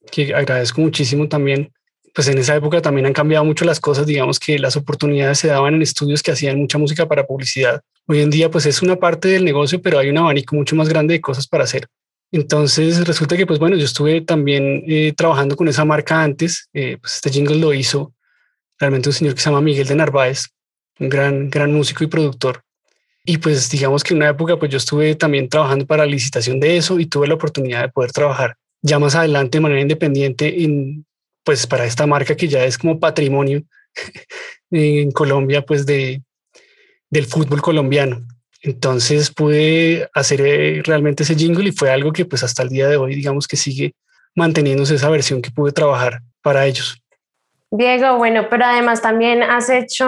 que 0.10 0.34
agradezco 0.34 0.80
muchísimo 0.80 1.28
también 1.28 1.74
pues 2.13 2.28
en 2.28 2.38
esa 2.38 2.56
época 2.56 2.82
también 2.82 3.08
han 3.08 3.13
cambiado 3.13 3.43
mucho 3.43 3.65
las 3.65 3.80
cosas, 3.80 4.06
digamos 4.06 4.39
que 4.39 4.60
las 4.60 4.76
oportunidades 4.76 5.39
se 5.39 5.47
daban 5.47 5.73
en 5.73 5.82
estudios 5.82 6.21
que 6.21 6.32
hacían 6.32 6.60
mucha 6.60 6.78
música 6.78 7.08
para 7.08 7.26
publicidad. 7.26 7.82
Hoy 8.08 8.21
en 8.21 8.30
día 8.30 8.52
pues 8.52 8.65
es 8.65 8.82
una 8.82 8.97
parte 8.97 9.30
del 9.30 9.43
negocio, 9.43 9.82
pero 9.82 9.97
hay 9.97 10.10
un 10.10 10.17
abanico 10.17 10.56
mucho 10.56 10.76
más 10.76 10.89
grande 10.89 11.15
de 11.15 11.21
cosas 11.21 11.47
para 11.47 11.63
hacer. 11.63 11.88
Entonces 12.32 13.06
resulta 13.08 13.36
que 13.36 13.47
pues 13.47 13.60
bueno, 13.60 13.76
yo 13.76 13.86
estuve 13.86 14.21
también 14.21 14.84
eh, 14.88 15.13
trabajando 15.15 15.56
con 15.56 15.67
esa 15.67 15.86
marca 15.86 16.21
antes, 16.21 16.69
eh, 16.73 16.97
pues 17.02 17.15
este 17.15 17.32
jingle 17.32 17.58
lo 17.58 17.73
hizo 17.73 18.13
realmente 18.80 19.10
un 19.10 19.13
señor 19.13 19.34
que 19.34 19.41
se 19.41 19.49
llama 19.49 19.62
Miguel 19.62 19.88
de 19.88 19.95
Narváez, 19.95 20.45
un 20.99 21.10
gran, 21.10 21.49
gran 21.49 21.73
músico 21.73 22.04
y 22.04 22.08
productor. 22.08 22.62
Y 23.26 23.38
pues 23.38 23.69
digamos 23.69 24.04
que 24.04 24.13
en 24.13 24.17
una 24.17 24.30
época 24.30 24.58
pues 24.58 24.69
yo 24.69 24.78
estuve 24.78 25.15
también 25.15 25.49
trabajando 25.49 25.88
para 25.88 26.06
la 26.06 26.12
licitación 26.12 26.60
de 26.60 26.78
eso 26.78 26.99
y 26.99 27.08
tuve 27.08 27.28
la 27.28 27.36
oportunidad 27.36 27.82
de 27.82 27.89
poder 27.89 28.12
trabajar 28.12 28.56
ya 28.84 28.99
más 28.99 29.15
adelante 29.15 29.58
de 29.58 29.62
manera 29.62 29.82
independiente 29.82 30.63
en 30.63 31.06
pues 31.43 31.67
para 31.67 31.86
esta 31.86 32.08
marca 32.08 32.36
que 32.36 32.47
ya 32.47 32.63
es 32.65 32.77
como 32.77 32.99
patrimonio 32.99 33.63
en 34.71 35.12
Colombia, 35.12 35.65
pues 35.65 35.86
de, 35.86 36.21
del 37.10 37.25
fútbol 37.25 37.62
colombiano. 37.62 38.25
Entonces 38.62 39.29
pude 39.29 40.10
hacer 40.13 40.41
eh, 40.41 40.82
realmente 40.84 41.23
ese 41.23 41.36
jingle 41.36 41.69
y 41.69 41.73
fue 41.73 41.91
algo 41.91 42.13
que 42.13 42.25
pues 42.25 42.43
hasta 42.43 42.63
el 42.63 42.69
día 42.69 42.88
de 42.88 42.95
hoy 42.95 43.13
digamos 43.13 43.47
que 43.47 43.58
sigue 43.58 43.93
manteniéndose 44.36 44.95
esa 44.95 45.10
versión 45.10 45.41
que 45.41 45.51
pude 45.51 45.73
trabajar 45.73 46.21
para 46.41 46.65
ellos. 46.65 47.02
Diego, 47.75 48.17
bueno, 48.17 48.49
pero 48.51 48.65
además 48.65 49.01
también 49.01 49.41
has 49.41 49.67
hecho 49.67 50.05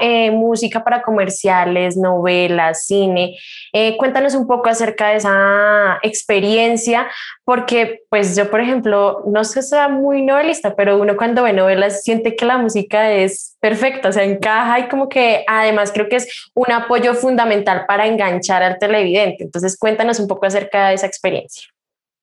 eh, 0.00 0.32
música 0.32 0.82
para 0.82 1.00
comerciales, 1.00 1.96
novelas, 1.96 2.86
cine. 2.86 3.38
Eh, 3.72 3.96
cuéntanos 3.96 4.34
un 4.34 4.48
poco 4.48 4.68
acerca 4.68 5.10
de 5.10 5.16
esa 5.18 6.00
experiencia, 6.02 7.06
porque 7.44 8.00
pues 8.10 8.34
yo, 8.34 8.50
por 8.50 8.60
ejemplo, 8.60 9.22
no 9.28 9.44
sé 9.44 9.62
si 9.62 9.68
sea 9.68 9.86
muy 9.86 10.22
novelista, 10.22 10.74
pero 10.74 10.98
uno 10.98 11.16
cuando 11.16 11.44
ve 11.44 11.52
novelas 11.52 12.02
siente 12.02 12.34
que 12.34 12.46
la 12.46 12.58
música 12.58 13.12
es 13.12 13.56
perfecta, 13.60 14.08
o 14.08 14.12
sea, 14.12 14.24
encaja 14.24 14.80
y 14.80 14.88
como 14.88 15.08
que 15.08 15.44
además 15.46 15.92
creo 15.94 16.08
que 16.08 16.16
es 16.16 16.50
un 16.52 16.72
apoyo 16.72 17.14
fundamental 17.14 17.84
para 17.86 18.08
enganchar 18.08 18.64
al 18.64 18.80
televidente. 18.80 19.44
Entonces, 19.44 19.78
cuéntanos 19.78 20.18
un 20.18 20.26
poco 20.26 20.46
acerca 20.46 20.88
de 20.88 20.94
esa 20.94 21.06
experiencia. 21.06 21.68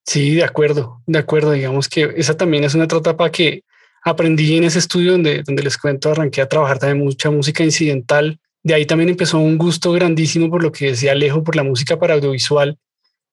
Sí, 0.06 0.36
de 0.36 0.44
acuerdo, 0.44 1.02
de 1.06 1.20
acuerdo. 1.20 1.54
Digamos 1.54 1.88
que 1.88 2.12
esa 2.18 2.36
también 2.36 2.66
es 2.66 2.76
una 2.76 2.84
etapa 2.84 3.32
que 3.32 3.64
aprendí 4.04 4.58
en 4.58 4.64
ese 4.64 4.80
estudio 4.80 5.14
donde, 5.14 5.44
donde 5.44 5.64
les 5.64 5.78
cuento, 5.78 6.12
arranqué 6.12 6.42
a 6.42 6.50
trabajar 6.50 6.80
también 6.80 7.04
mucha 7.04 7.30
música 7.30 7.64
incidental. 7.64 8.40
De 8.64 8.74
ahí 8.74 8.86
también 8.86 9.10
empezó 9.10 9.40
un 9.40 9.58
gusto 9.58 9.92
grandísimo 9.92 10.50
por 10.50 10.64
lo 10.64 10.72
que 10.72 10.88
decía 10.88 11.12
Alejo, 11.12 11.44
por 11.44 11.56
la 11.56 11.64
música 11.64 11.98
para 11.98 12.16
audiovisual. 12.16 12.78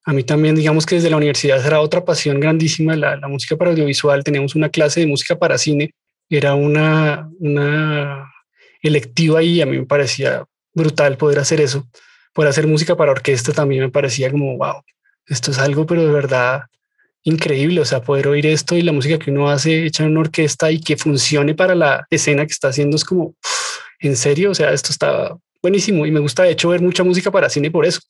A 0.04 0.12
mí 0.12 0.24
también, 0.24 0.54
digamos 0.54 0.86
que 0.86 0.94
desde 0.94 1.10
la 1.10 1.16
universidad 1.16 1.64
era 1.64 1.80
otra 1.80 2.04
pasión 2.04 2.40
grandísima 2.40 2.96
la, 2.96 3.16
la 3.16 3.28
música 3.28 3.56
para 3.56 3.70
audiovisual. 3.70 4.24
Teníamos 4.24 4.54
una 4.54 4.70
clase 4.70 5.00
de 5.00 5.06
música 5.06 5.38
para 5.38 5.58
cine, 5.58 5.94
era 6.30 6.54
una, 6.54 7.28
una 7.40 8.30
electiva 8.82 9.42
y 9.42 9.60
a 9.60 9.66
mí 9.66 9.78
me 9.78 9.86
parecía 9.86 10.44
brutal 10.74 11.16
poder 11.16 11.38
hacer 11.38 11.60
eso. 11.60 11.86
Poder 12.32 12.50
hacer 12.50 12.66
música 12.66 12.96
para 12.96 13.12
orquesta 13.12 13.52
también 13.52 13.82
me 13.82 13.90
parecía 13.90 14.30
como, 14.30 14.56
wow, 14.56 14.82
esto 15.26 15.50
es 15.50 15.58
algo, 15.58 15.86
pero 15.86 16.04
de 16.04 16.12
verdad 16.12 16.62
increíble, 17.28 17.80
o 17.80 17.84
sea, 17.84 18.00
poder 18.00 18.28
oír 18.28 18.46
esto 18.46 18.74
y 18.76 18.82
la 18.82 18.92
música 18.92 19.18
que 19.18 19.30
uno 19.30 19.48
hace 19.48 19.86
hecha 19.86 20.04
en 20.04 20.12
una 20.12 20.20
orquesta 20.20 20.70
y 20.70 20.80
que 20.80 20.96
funcione 20.96 21.54
para 21.54 21.74
la 21.74 22.06
escena 22.10 22.46
que 22.46 22.52
está 22.52 22.68
haciendo 22.68 22.96
es 22.96 23.04
como, 23.04 23.34
en 24.00 24.16
serio, 24.16 24.50
o 24.50 24.54
sea, 24.54 24.72
esto 24.72 24.90
está 24.92 25.36
buenísimo 25.62 26.06
y 26.06 26.10
me 26.10 26.20
gusta 26.20 26.44
de 26.44 26.52
hecho 26.52 26.70
ver 26.70 26.80
mucha 26.80 27.04
música 27.04 27.30
para 27.30 27.50
cine 27.50 27.70
por 27.70 27.84
eso. 27.84 28.00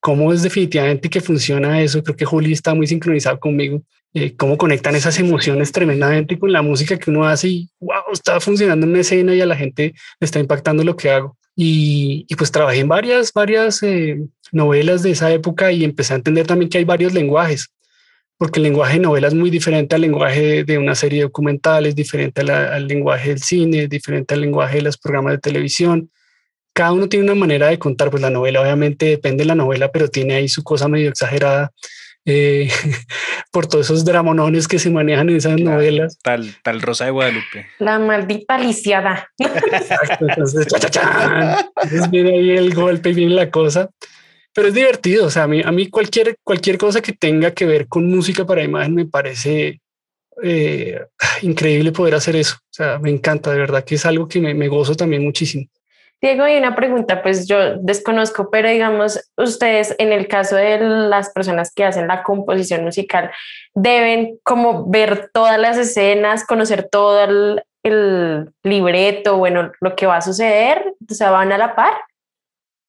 Cómo 0.00 0.32
es 0.32 0.42
definitivamente 0.42 1.08
que 1.08 1.20
funciona 1.20 1.80
eso, 1.80 2.02
creo 2.02 2.16
que 2.16 2.24
Juli 2.24 2.52
está 2.52 2.74
muy 2.74 2.86
sincronizado 2.86 3.38
conmigo, 3.38 3.82
eh, 4.14 4.34
cómo 4.36 4.56
conectan 4.56 4.96
esas 4.96 5.18
emociones 5.18 5.70
tremendamente 5.70 6.38
con 6.38 6.50
la 6.50 6.62
música 6.62 6.98
que 6.98 7.10
uno 7.10 7.24
hace 7.24 7.48
y 7.48 7.70
wow, 7.80 8.12
está 8.12 8.40
funcionando 8.40 8.84
en 8.86 8.92
una 8.92 9.00
escena 9.00 9.34
y 9.34 9.40
a 9.40 9.46
la 9.46 9.56
gente 9.56 9.94
le 10.18 10.24
está 10.24 10.40
impactando 10.40 10.82
lo 10.82 10.96
que 10.96 11.10
hago. 11.10 11.36
Y, 11.54 12.26
pues 12.36 12.50
trabajé 12.50 12.80
en 12.80 12.88
varias, 12.88 13.32
varias 13.32 13.82
eh, 13.82 14.18
novelas 14.50 15.02
de 15.02 15.10
esa 15.10 15.30
época 15.30 15.70
y 15.70 15.84
empecé 15.84 16.14
a 16.14 16.16
entender 16.16 16.46
también 16.46 16.70
que 16.70 16.78
hay 16.78 16.84
varios 16.84 17.12
lenguajes 17.12 17.68
porque 18.42 18.58
el 18.58 18.64
lenguaje 18.64 18.94
de 18.94 19.04
novela 19.04 19.28
es 19.28 19.34
muy 19.34 19.50
diferente 19.50 19.94
al 19.94 20.00
lenguaje 20.00 20.64
de 20.64 20.76
una 20.76 20.96
serie 20.96 21.22
documental, 21.22 21.86
es 21.86 21.94
diferente 21.94 22.40
al 22.40 22.88
lenguaje 22.88 23.28
del 23.28 23.38
cine, 23.40 23.84
es 23.84 23.88
diferente 23.88 24.34
al 24.34 24.40
lenguaje 24.40 24.78
de 24.78 24.82
los 24.82 24.98
programas 24.98 25.34
de 25.34 25.38
televisión. 25.38 26.10
Cada 26.72 26.90
uno 26.90 27.08
tiene 27.08 27.26
una 27.26 27.36
manera 27.36 27.68
de 27.68 27.78
contar, 27.78 28.10
pues 28.10 28.20
la 28.20 28.30
novela 28.30 28.60
obviamente 28.60 29.06
depende 29.06 29.42
de 29.42 29.46
la 29.46 29.54
novela, 29.54 29.92
pero 29.92 30.08
tiene 30.08 30.34
ahí 30.34 30.48
su 30.48 30.64
cosa 30.64 30.88
medio 30.88 31.08
exagerada 31.08 31.70
eh, 32.24 32.68
por 33.52 33.68
todos 33.68 33.86
esos 33.86 34.04
dramonones 34.04 34.66
que 34.66 34.80
se 34.80 34.90
manejan 34.90 35.28
en 35.28 35.36
esas 35.36 35.60
novelas. 35.60 36.18
Tal, 36.20 36.52
tal 36.64 36.82
Rosa 36.82 37.04
de 37.04 37.12
Guadalupe. 37.12 37.68
La 37.78 38.00
maldita 38.00 38.58
lisiada. 38.58 39.28
Exacto, 39.38 40.26
entonces, 40.28 40.66
entonces 40.66 42.10
viene 42.10 42.30
ahí 42.30 42.50
el 42.50 42.74
golpe 42.74 43.10
y 43.10 43.14
viene 43.14 43.34
la 43.34 43.52
cosa 43.52 43.88
pero 44.54 44.68
es 44.68 44.74
divertido. 44.74 45.26
O 45.26 45.30
sea, 45.30 45.44
a 45.44 45.48
mí, 45.48 45.62
a 45.64 45.72
mí 45.72 45.88
cualquier, 45.88 46.36
cualquier 46.44 46.78
cosa 46.78 47.00
que 47.00 47.12
tenga 47.12 47.52
que 47.52 47.66
ver 47.66 47.88
con 47.88 48.08
música 48.08 48.44
para 48.44 48.64
imagen 48.64 48.94
me 48.94 49.06
parece 49.06 49.80
eh, 50.42 51.00
increíble 51.42 51.92
poder 51.92 52.14
hacer 52.14 52.36
eso. 52.36 52.56
O 52.56 52.72
sea, 52.74 52.98
me 52.98 53.10
encanta, 53.10 53.50
de 53.50 53.58
verdad 53.58 53.84
que 53.84 53.96
es 53.96 54.06
algo 54.06 54.28
que 54.28 54.40
me, 54.40 54.54
me 54.54 54.68
gozo 54.68 54.94
también 54.94 55.22
muchísimo. 55.22 55.66
Diego, 56.22 56.44
hay 56.44 56.56
una 56.56 56.76
pregunta, 56.76 57.20
pues 57.20 57.48
yo 57.48 57.78
desconozco, 57.78 58.48
pero 58.48 58.68
digamos, 58.68 59.28
ustedes 59.36 59.96
en 59.98 60.12
el 60.12 60.28
caso 60.28 60.54
de 60.54 60.78
las 60.78 61.30
personas 61.30 61.72
que 61.74 61.84
hacen 61.84 62.06
la 62.06 62.22
composición 62.22 62.84
musical, 62.84 63.32
deben 63.74 64.38
como 64.44 64.88
ver 64.88 65.30
todas 65.34 65.58
las 65.58 65.76
escenas, 65.78 66.46
conocer 66.46 66.88
todo 66.88 67.24
el, 67.24 67.62
el 67.82 68.52
libreto, 68.62 69.36
bueno, 69.36 69.72
lo 69.80 69.96
que 69.96 70.06
va 70.06 70.18
a 70.18 70.22
suceder, 70.22 70.94
o 71.10 71.12
sea, 71.12 71.32
van 71.32 71.50
a 71.50 71.58
la 71.58 71.74
par. 71.74 71.94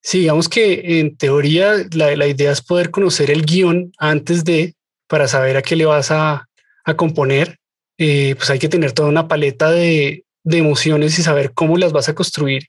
Sí, 0.03 0.19
digamos 0.19 0.49
que 0.49 0.99
en 0.99 1.15
teoría 1.15 1.75
la, 1.93 2.13
la, 2.17 2.27
idea 2.27 2.51
es 2.51 2.61
poder 2.61 2.91
conocer 2.91 3.31
el 3.31 3.45
guion 3.45 3.93
antes 3.97 4.43
de, 4.43 4.75
para 5.07 5.29
saber 5.29 5.55
a 5.55 5.61
qué 5.61 5.77
le 5.77 5.85
vas 5.85 6.11
a, 6.11 6.49
a 6.83 6.93
componer, 6.95 7.57
eh, 7.97 8.35
pues 8.35 8.49
hay 8.49 8.59
que 8.59 8.67
tener 8.67 8.91
toda 8.91 9.07
una 9.07 9.29
paleta 9.29 9.71
de, 9.71 10.25
de, 10.43 10.57
emociones 10.57 11.17
y 11.17 11.23
saber 11.23 11.53
cómo 11.53 11.77
las 11.77 11.93
vas 11.93 12.09
a 12.09 12.15
construir, 12.15 12.63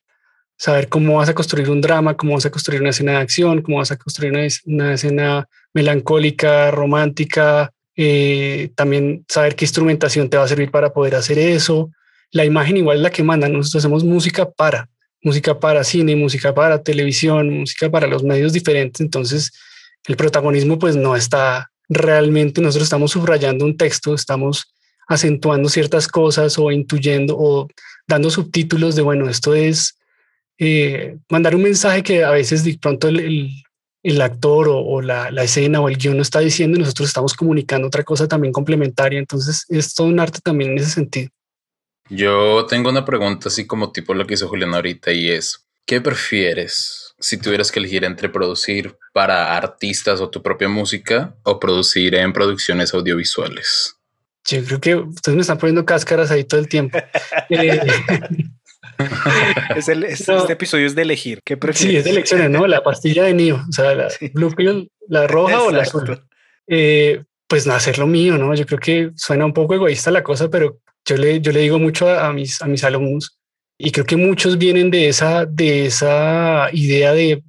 saber 0.56 0.88
cómo 0.88 1.16
vas 1.16 1.28
a 1.28 1.34
construir 1.34 1.70
un 1.70 1.80
drama, 1.80 2.16
cómo 2.16 2.34
vas 2.34 2.46
a 2.46 2.50
construir 2.50 2.80
una 2.80 2.90
escena 2.90 3.12
de 3.12 3.18
acción, 3.18 3.62
cómo 3.62 3.78
vas 3.78 3.90
a 3.90 3.96
construir 3.96 4.32
una, 4.32 4.46
una 4.66 4.94
escena 4.94 5.48
melancólica, 5.72 6.70
romántica, 6.70 7.72
eh, 7.96 8.70
también 8.76 9.24
saber 9.28 9.56
qué 9.56 9.64
instrumentación 9.64 10.30
te 10.30 10.36
va 10.36 10.44
a 10.44 10.48
servir 10.48 10.70
para 10.70 10.92
poder 10.92 11.16
hacer 11.16 11.38
eso. 11.40 11.90
La 12.30 12.44
imagen 12.44 12.76
igual 12.76 12.98
es 12.98 13.02
la 13.02 13.10
que 13.10 13.24
manda, 13.24 13.48
nosotros 13.48 13.82
hacemos 13.82 14.04
música 14.04 14.48
para, 14.48 14.88
música 15.24 15.58
para 15.58 15.82
cine, 15.82 16.14
música 16.14 16.54
para 16.54 16.82
televisión, 16.82 17.50
música 17.50 17.90
para 17.90 18.06
los 18.06 18.22
medios 18.22 18.52
diferentes. 18.52 19.00
Entonces, 19.00 19.50
el 20.06 20.16
protagonismo 20.16 20.78
pues 20.78 20.94
no 20.94 21.16
está 21.16 21.70
realmente, 21.88 22.60
nosotros 22.60 22.84
estamos 22.84 23.10
subrayando 23.10 23.64
un 23.64 23.76
texto, 23.76 24.14
estamos 24.14 24.72
acentuando 25.08 25.68
ciertas 25.68 26.08
cosas 26.08 26.58
o 26.58 26.70
intuyendo 26.70 27.36
o 27.38 27.68
dando 28.06 28.30
subtítulos 28.30 28.96
de, 28.96 29.02
bueno, 29.02 29.28
esto 29.28 29.54
es 29.54 29.98
eh, 30.58 31.16
mandar 31.30 31.54
un 31.56 31.62
mensaje 31.62 32.02
que 32.02 32.22
a 32.22 32.30
veces 32.30 32.64
de 32.64 32.78
pronto 32.80 33.08
el, 33.08 33.50
el, 34.02 34.20
actor 34.20 34.68
o, 34.70 35.00
la, 35.00 35.30
la, 35.30 35.44
escena 35.44 35.80
o 35.80 35.88
el 35.88 35.96
guion 35.96 36.16
no 36.16 36.22
está 36.22 36.40
diciendo 36.40 36.76
y 36.76 36.80
nosotros 36.80 37.08
estamos 37.08 37.34
comunicando 37.34 37.88
otra 37.88 38.04
cosa 38.04 38.28
también 38.28 38.52
complementaria. 38.52 39.18
Entonces, 39.18 39.64
es 39.68 39.94
todo 39.94 40.06
un 40.06 40.20
arte 40.20 40.40
también 40.42 40.72
en 40.72 40.78
ese 40.78 40.90
sentido. 40.90 41.30
Yo 42.10 42.66
tengo 42.66 42.90
una 42.90 43.04
pregunta 43.04 43.48
así 43.48 43.66
como 43.66 43.92
tipo 43.92 44.14
lo 44.14 44.26
que 44.26 44.34
hizo 44.34 44.48
Julián 44.48 44.74
ahorita 44.74 45.12
y 45.12 45.30
es, 45.30 45.66
¿qué 45.86 46.00
prefieres 46.00 47.14
si 47.18 47.38
tuvieras 47.38 47.72
que 47.72 47.78
elegir 47.78 48.04
entre 48.04 48.28
producir 48.28 48.96
para 49.12 49.56
artistas 49.56 50.20
o 50.20 50.28
tu 50.28 50.42
propia 50.42 50.68
música 50.68 51.34
o 51.44 51.58
producir 51.58 52.14
en 52.14 52.32
producciones 52.32 52.92
audiovisuales? 52.92 53.96
Yo 54.46 54.62
creo 54.64 54.80
que 54.80 54.94
ustedes 54.96 55.34
me 55.34 55.40
están 55.40 55.58
poniendo 55.58 55.86
cáscaras 55.86 56.30
ahí 56.30 56.44
todo 56.44 56.60
el 56.60 56.68
tiempo. 56.68 56.98
eh, 57.48 57.80
es 59.74 59.88
el, 59.88 60.04
es, 60.04 60.28
no, 60.28 60.38
este 60.38 60.52
episodio 60.52 60.86
es 60.86 60.94
de 60.94 61.02
elegir. 61.02 61.40
¿Qué 61.42 61.56
prefieres? 61.56 61.92
Sí, 61.92 61.96
es 61.96 62.04
de 62.04 62.10
elecciones, 62.10 62.50
¿no? 62.50 62.66
La 62.66 62.82
pastilla 62.82 63.24
de 63.24 63.32
Nio, 63.32 63.64
o 63.66 63.72
sea, 63.72 63.94
la 63.94 64.10
sí. 64.10 64.30
blue 64.34 64.54
pill, 64.54 64.90
la 65.08 65.26
roja 65.26 65.54
Exacto. 65.54 65.68
o 65.68 65.72
la 65.72 65.82
azul. 65.82 66.28
Eh, 66.66 67.24
pues 67.46 67.66
no 67.66 67.72
hacer 67.74 67.98
lo 67.98 68.06
mío, 68.06 68.36
¿no? 68.36 68.54
Yo 68.54 68.66
creo 68.66 68.78
que 68.78 69.10
suena 69.16 69.46
un 69.46 69.54
poco 69.54 69.74
egoísta 69.74 70.10
la 70.10 70.22
cosa, 70.22 70.50
pero 70.50 70.80
yo 71.04 71.16
le, 71.16 71.40
yo 71.40 71.52
le 71.52 71.60
digo 71.60 71.78
mucho 71.78 72.08
a, 72.08 72.32
mis, 72.32 72.60
a 72.62 72.66
mis 72.66 72.82
alumnos 72.84 73.38
y 73.78 73.90
creo 73.90 74.06
que 74.06 74.16
muchos 74.16 74.56
vienen 74.56 74.90
de 74.90 75.08
esa, 75.08 75.44
de 75.46 75.86
esa 75.86 76.68
idea 76.72 77.12
de 77.12 77.42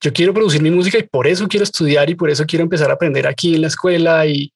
yo 0.00 0.12
quiero 0.12 0.34
producir 0.34 0.60
mi 0.60 0.70
música 0.70 0.98
y 0.98 1.04
por 1.04 1.26
eso 1.26 1.48
quiero 1.48 1.64
estudiar 1.64 2.10
y 2.10 2.14
por 2.14 2.30
eso 2.30 2.44
quiero 2.46 2.62
empezar 2.62 2.90
a 2.90 2.94
aprender 2.94 3.26
aquí 3.26 3.54
en 3.54 3.62
la 3.62 3.68
escuela 3.68 4.26
y 4.26 4.52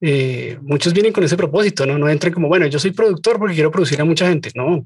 eh, 0.00 0.58
muchos 0.62 0.92
vienen 0.92 1.12
con 1.12 1.24
ese 1.24 1.36
propósito, 1.36 1.84
¿no? 1.86 1.98
No 1.98 2.08
entren 2.08 2.32
como, 2.32 2.48
bueno, 2.48 2.66
yo 2.66 2.78
soy 2.78 2.92
productor 2.92 3.38
porque 3.38 3.54
quiero 3.54 3.70
producir 3.70 4.00
a 4.00 4.04
mucha 4.04 4.28
gente. 4.28 4.50
No, 4.54 4.82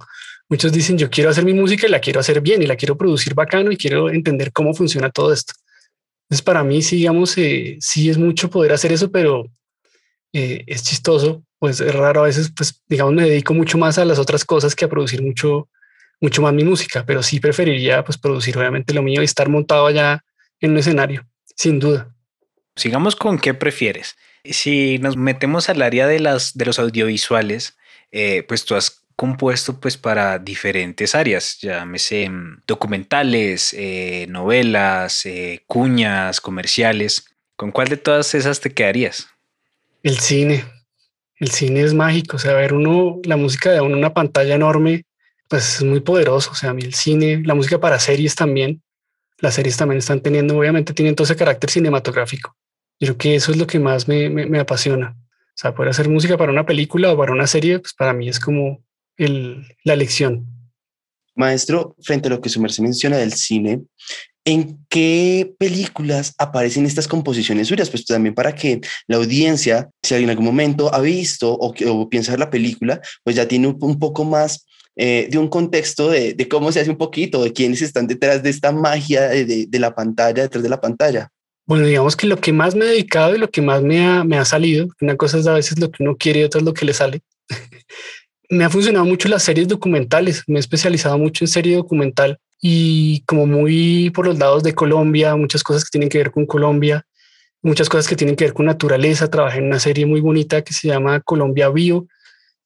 muchos 0.48 0.72
dicen, 0.72 0.98
yo 0.98 1.10
quiero 1.10 1.30
hacer 1.30 1.44
mi 1.44 1.52
música 1.52 1.86
y 1.86 1.90
la 1.90 2.00
quiero 2.00 2.20
hacer 2.20 2.40
bien 2.40 2.62
y 2.62 2.66
la 2.66 2.76
quiero 2.76 2.96
producir 2.96 3.34
bacano 3.34 3.70
y 3.70 3.76
quiero 3.76 4.10
entender 4.10 4.52
cómo 4.52 4.74
funciona 4.74 5.10
todo 5.10 5.32
esto. 5.32 5.52
Entonces, 6.24 6.42
para 6.42 6.64
mí, 6.64 6.82
sí, 6.82 6.96
digamos, 6.96 7.36
eh, 7.38 7.76
sí 7.80 8.08
es 8.08 8.18
mucho 8.18 8.50
poder 8.50 8.72
hacer 8.72 8.92
eso, 8.92 9.10
pero 9.10 9.44
eh, 10.32 10.64
es 10.66 10.82
chistoso 10.82 11.44
pues 11.60 11.80
es 11.80 11.94
raro 11.94 12.22
a 12.22 12.26
veces, 12.26 12.50
pues 12.56 12.82
digamos, 12.88 13.12
me 13.12 13.22
dedico 13.24 13.52
mucho 13.52 13.76
más 13.76 13.98
a 13.98 14.04
las 14.06 14.18
otras 14.18 14.46
cosas 14.46 14.74
que 14.74 14.86
a 14.86 14.88
producir 14.88 15.22
mucho, 15.22 15.68
mucho 16.18 16.40
más 16.40 16.54
mi 16.54 16.64
música, 16.64 17.04
pero 17.06 17.22
sí 17.22 17.38
preferiría 17.38 18.02
pues 18.02 18.16
producir 18.16 18.56
obviamente 18.56 18.94
lo 18.94 19.02
mío 19.02 19.20
y 19.20 19.26
estar 19.26 19.50
montado 19.50 19.86
allá 19.86 20.24
en 20.58 20.72
un 20.72 20.78
escenario, 20.78 21.28
sin 21.54 21.78
duda. 21.78 22.12
Sigamos 22.76 23.14
con 23.14 23.38
qué 23.38 23.52
prefieres. 23.52 24.16
Si 24.42 24.98
nos 25.00 25.18
metemos 25.18 25.68
al 25.68 25.82
área 25.82 26.06
de, 26.06 26.18
las, 26.18 26.56
de 26.56 26.64
los 26.64 26.78
audiovisuales, 26.78 27.76
eh, 28.10 28.42
pues 28.48 28.64
tú 28.64 28.74
has 28.74 29.02
compuesto 29.14 29.78
pues 29.80 29.98
para 29.98 30.38
diferentes 30.38 31.14
áreas, 31.14 31.58
llámese 31.60 32.30
mm, 32.30 32.62
documentales, 32.66 33.74
eh, 33.74 34.24
novelas, 34.30 35.26
eh, 35.26 35.62
cuñas, 35.66 36.40
comerciales. 36.40 37.26
¿Con 37.54 37.70
cuál 37.70 37.88
de 37.88 37.98
todas 37.98 38.34
esas 38.34 38.60
te 38.60 38.72
quedarías? 38.72 39.28
El 40.02 40.18
cine, 40.20 40.64
el 41.40 41.50
cine 41.50 41.80
es 41.82 41.94
mágico, 41.94 42.36
o 42.36 42.38
sea, 42.38 42.54
ver 42.54 42.74
uno, 42.74 43.18
la 43.24 43.36
música 43.36 43.72
de 43.72 43.80
una 43.80 44.12
pantalla 44.12 44.54
enorme, 44.54 45.06
pues 45.48 45.76
es 45.76 45.82
muy 45.82 46.00
poderoso, 46.00 46.52
o 46.52 46.54
sea, 46.54 46.70
a 46.70 46.74
mí 46.74 46.82
el 46.82 46.94
cine, 46.94 47.42
la 47.44 47.54
música 47.54 47.80
para 47.80 47.98
series 47.98 48.34
también, 48.34 48.82
las 49.38 49.54
series 49.54 49.76
también 49.76 49.98
están 49.98 50.20
teniendo, 50.20 50.56
obviamente 50.56 50.92
tienen 50.92 51.16
todo 51.16 51.24
ese 51.24 51.36
carácter 51.36 51.70
cinematográfico. 51.70 52.54
Yo 53.00 53.06
creo 53.08 53.18
que 53.18 53.34
eso 53.34 53.50
es 53.50 53.56
lo 53.56 53.66
que 53.66 53.80
más 53.80 54.06
me, 54.06 54.28
me, 54.28 54.60
apasiona. 54.60 55.16
O 55.16 55.56
sea, 55.56 55.74
poder 55.74 55.90
hacer 55.90 56.10
música 56.10 56.36
para 56.36 56.52
una 56.52 56.66
película 56.66 57.10
o 57.10 57.16
para 57.16 57.32
una 57.32 57.46
serie, 57.46 57.78
pues 57.78 57.94
para 57.94 58.12
mí 58.12 58.28
es 58.28 58.38
como 58.38 58.84
la 59.16 59.96
lección. 59.96 60.46
Maestro, 61.34 61.96
frente 62.02 62.28
a 62.28 62.30
lo 62.30 62.40
que 62.42 62.50
su 62.50 62.60
merced 62.60 62.82
menciona 62.82 63.16
del 63.16 63.32
cine, 63.32 63.80
¿en 64.50 64.84
qué 64.88 65.54
películas 65.58 66.34
aparecen 66.38 66.84
estas 66.84 67.06
composiciones 67.06 67.68
suyas? 67.68 67.88
Pues 67.88 68.04
también 68.04 68.34
para 68.34 68.54
que 68.54 68.80
la 69.06 69.16
audiencia, 69.16 69.88
si 70.02 70.14
en 70.14 70.28
algún 70.28 70.44
momento 70.44 70.92
ha 70.92 71.00
visto 71.00 71.52
o, 71.52 71.72
o 71.88 72.08
piensa 72.08 72.32
ver 72.32 72.40
la 72.40 72.50
película, 72.50 73.00
pues 73.22 73.36
ya 73.36 73.46
tiene 73.46 73.68
un, 73.68 73.98
poco 73.98 74.24
más 74.24 74.66
eh, 74.96 75.28
de 75.30 75.38
un 75.38 75.48
contexto 75.48 76.10
de, 76.10 76.36
cómo 76.48 76.72
se 76.72 76.80
hace 76.80 76.90
un 76.90 76.98
poquito, 76.98 77.44
de 77.44 77.52
quiénes 77.52 77.80
están 77.82 78.06
detrás 78.06 78.42
de 78.42 78.50
esta 78.50 78.72
magia 78.72 79.28
de, 79.28 79.68
la 79.78 79.94
pantalla, 79.94 80.42
detrás 80.42 80.62
de 80.62 80.68
la 80.68 80.80
pantalla. 80.80 81.30
Bueno, 81.66 81.86
digamos 81.86 82.16
que 82.16 82.26
lo 82.26 82.36
que 82.36 82.52
más 82.52 82.74
me 82.74 82.86
he 82.86 82.88
dedicado 82.88 83.36
y 83.36 83.38
lo 83.38 83.50
que 83.50 83.62
más 83.62 83.82
me 83.82 84.04
ha, 84.04 84.24
me 84.24 84.36
ha 84.36 84.44
salido, 84.44 84.88
una 85.00 85.16
cosa 85.16 85.38
es 85.38 85.46
a 85.46 85.54
veces 85.54 85.78
lo 85.78 85.90
que 85.90 86.02
uno 86.02 86.16
quiere 86.16 86.40
y 86.40 86.42
otra 86.44 86.58
es 86.58 86.64
lo 86.64 86.74
que 86.74 86.84
le 86.84 86.92
sale. 86.92 87.20
Me 88.50 88.64
ha 88.64 88.70
funcionado 88.70 89.04
mucho 89.04 89.28
las 89.28 89.44
series 89.44 89.68
documentales, 89.68 90.42
me 90.48 90.56
he 90.56 90.60
especializado 90.60 91.16
mucho 91.16 91.44
en 91.44 91.48
serie 91.48 91.76
documental 91.76 92.38
y 92.60 93.22
como 93.24 93.46
muy 93.46 94.10
por 94.10 94.26
los 94.26 94.38
lados 94.38 94.64
de 94.64 94.74
Colombia, 94.74 95.36
muchas 95.36 95.62
cosas 95.62 95.84
que 95.84 95.90
tienen 95.90 96.08
que 96.08 96.18
ver 96.18 96.32
con 96.32 96.46
Colombia, 96.46 97.06
muchas 97.62 97.88
cosas 97.88 98.08
que 98.08 98.16
tienen 98.16 98.34
que 98.34 98.44
ver 98.44 98.52
con 98.52 98.66
naturaleza. 98.66 99.30
Trabajé 99.30 99.58
en 99.58 99.66
una 99.66 99.78
serie 99.78 100.04
muy 100.04 100.20
bonita 100.20 100.62
que 100.62 100.74
se 100.74 100.88
llama 100.88 101.20
Colombia 101.20 101.68
Bio 101.68 102.06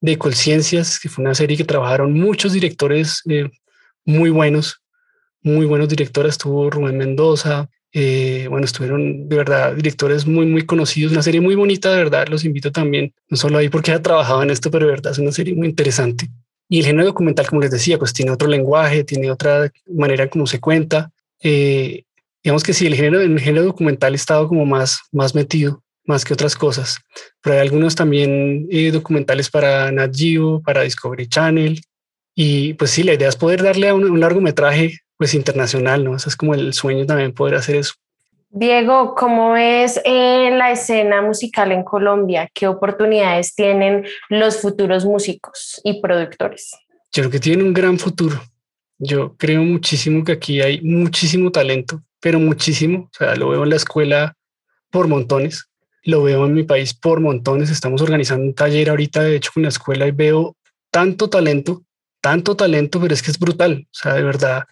de 0.00 0.16
Colciencias, 0.16 0.98
que 0.98 1.10
fue 1.10 1.22
una 1.22 1.34
serie 1.34 1.56
que 1.56 1.64
trabajaron 1.64 2.12
muchos 2.14 2.54
directores 2.54 3.20
eh, 3.28 3.50
muy 4.06 4.30
buenos, 4.30 4.82
muy 5.42 5.66
buenos 5.66 5.88
directores. 5.88 6.32
Estuvo 6.32 6.70
Rubén 6.70 6.96
Mendoza, 6.96 7.68
eh, 7.96 8.48
bueno, 8.50 8.64
estuvieron 8.64 9.28
de 9.28 9.37
verdad 9.37 9.72
directores 9.72 10.26
muy, 10.26 10.46
muy 10.46 10.66
conocidos. 10.66 11.12
Una 11.12 11.22
serie 11.22 11.40
muy 11.40 11.54
bonita, 11.54 11.92
de 11.92 11.98
verdad. 11.98 12.26
Los 12.28 12.44
invito 12.44 12.72
también, 12.72 13.14
no 13.28 13.37
solo 13.37 13.57
ahí 13.59 13.68
porque 13.68 13.92
ha 13.92 14.02
trabajado 14.02 14.42
en 14.42 14.50
esto, 14.50 14.68
pero 14.68 14.87
de 14.87 14.92
verdad 14.92 15.12
es 15.12 15.18
una 15.18 15.30
serie 15.30 15.54
muy 15.54 15.68
interesante. 15.68 16.28
Y 16.68 16.80
el 16.80 16.87
género 16.87 17.07
documental, 17.07 17.46
como 17.46 17.61
les 17.61 17.70
decía, 17.70 17.96
pues 17.96 18.12
tiene 18.12 18.33
otro 18.33 18.48
lenguaje, 18.48 19.04
tiene 19.04 19.30
otra 19.30 19.70
manera 19.87 20.28
como 20.28 20.44
se 20.48 20.59
cuenta. 20.59 21.12
Eh, 21.40 22.02
digamos 22.42 22.64
que 22.64 22.72
sí, 22.72 22.87
el 22.87 22.96
género, 22.96 23.20
el 23.20 23.38
género 23.38 23.64
documental 23.64 24.12
ha 24.12 24.16
estado 24.16 24.48
como 24.48 24.66
más, 24.66 24.98
más 25.12 25.37
metido, 25.37 25.85
más 26.04 26.24
que 26.24 26.35
otras 26.35 26.57
cosas. 26.57 26.98
Pero 27.42 27.54
hay 27.54 27.61
algunos 27.62 27.94
también 27.94 28.66
eh, 28.72 28.90
documentales 28.90 29.50
para 29.50 29.92
Nat 29.92 30.12
Geo, 30.12 30.61
para 30.62 30.83
Discovery 30.83 31.28
Channel. 31.28 31.80
Y 32.35 32.74
pues 32.74 32.90
sí, 32.90 33.04
la 33.04 33.14
idea 33.14 33.28
es 33.28 33.37
poder 33.37 33.62
darle 33.62 33.88
a 33.88 33.94
un, 33.94 34.18
largometraje 34.18 34.98
pues 35.16 35.35
internacional, 35.35 36.05
¿no? 36.05 36.16
Eso 36.16 36.29
es 36.29 36.37
como 36.37 36.55
el 36.55 36.72
sueño 36.72 37.07
también 37.07 37.33
poder 37.33 37.55
hacer 37.57 37.77
eso. 37.77 37.94
Diego, 38.57 39.16
¿cómo 39.16 39.57
es 39.57 40.00
eh, 40.05 40.50
la 40.53 40.70
escena 40.70 41.20
musical 41.22 41.72
en 41.72 41.83
Colombia? 41.83 42.48
¿Qué 42.55 42.68
oportunidades 42.68 43.55
tienen 43.57 44.07
los 44.29 44.61
futuros 44.61 45.05
músicos 45.05 45.81
y 45.83 46.00
productores? 46.00 46.70
Yo 47.12 47.22
creo 47.22 47.31
que 47.31 47.40
tienen 47.40 47.66
un 47.66 47.74
gran 47.74 47.98
futuro. 47.98 48.40
Yo 48.98 49.35
creo 49.37 49.62
muchísimo 49.64 50.22
que 50.22 50.33
aquí 50.33 50.61
hay 50.61 50.81
muchísimo 50.83 51.50
talento, 51.50 52.00
pero 52.20 52.38
muchísimo. 52.38 53.11
O 53.12 53.16
sea, 53.18 53.35
lo 53.35 53.48
veo 53.48 53.64
en 53.64 53.70
la 53.70 53.77
escuela 53.77 54.37
por 54.88 55.09
montones, 55.09 55.68
lo 56.05 56.22
veo 56.22 56.46
en 56.46 56.55
mi 56.55 56.62
país 56.62 56.94
por 56.94 57.18
montones. 57.18 57.70
Estamos 57.70 58.03
organizando 58.03 58.44
un 58.44 58.55
taller 58.55 58.88
ahorita, 58.88 59.22
de 59.22 59.35
hecho, 59.35 59.50
con 59.53 59.64
la 59.64 59.70
escuela 59.70 60.07
y 60.07 60.12
veo 60.12 60.57
tanto 60.92 61.29
talento, 61.29 61.83
tanto 62.20 62.55
talento, 62.55 63.00
pero 63.00 63.12
es 63.12 63.20
que 63.20 63.33
es 63.33 63.38
brutal. 63.40 63.85
O 63.87 63.94
sea, 63.94 64.14
de 64.14 64.22
verdad, 64.22 64.62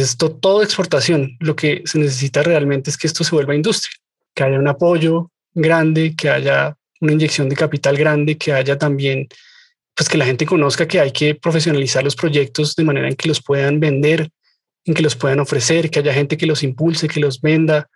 esto 0.00 0.30
todo 0.32 0.62
exportación. 0.62 1.36
Lo 1.40 1.56
que 1.56 1.82
se 1.84 1.98
necesita 1.98 2.42
realmente 2.42 2.90
es 2.90 2.96
que 2.96 3.06
esto 3.06 3.24
se 3.24 3.34
vuelva 3.34 3.54
industria, 3.54 3.94
que 4.34 4.44
haya 4.44 4.58
un 4.58 4.68
apoyo 4.68 5.30
grande, 5.54 6.14
que 6.16 6.28
haya 6.30 6.76
una 7.00 7.12
inyección 7.12 7.48
de 7.48 7.56
capital 7.56 7.96
grande, 7.96 8.36
que 8.36 8.52
haya 8.52 8.78
también, 8.78 9.28
pues 9.94 10.08
que 10.08 10.18
la 10.18 10.24
gente 10.24 10.46
conozca 10.46 10.86
que 10.86 11.00
hay 11.00 11.10
que 11.10 11.34
profesionalizar 11.34 12.04
los 12.04 12.16
proyectos 12.16 12.74
de 12.74 12.84
manera 12.84 13.08
en 13.08 13.16
que 13.16 13.28
los 13.28 13.42
puedan 13.42 13.80
vender, 13.80 14.30
en 14.84 14.94
que 14.94 15.02
los 15.02 15.16
puedan 15.16 15.40
ofrecer, 15.40 15.90
que 15.90 15.98
haya 15.98 16.14
gente 16.14 16.36
que 16.36 16.46
los 16.46 16.62
impulse, 16.62 17.08
que 17.08 17.20
los 17.20 17.40
venda, 17.40 17.88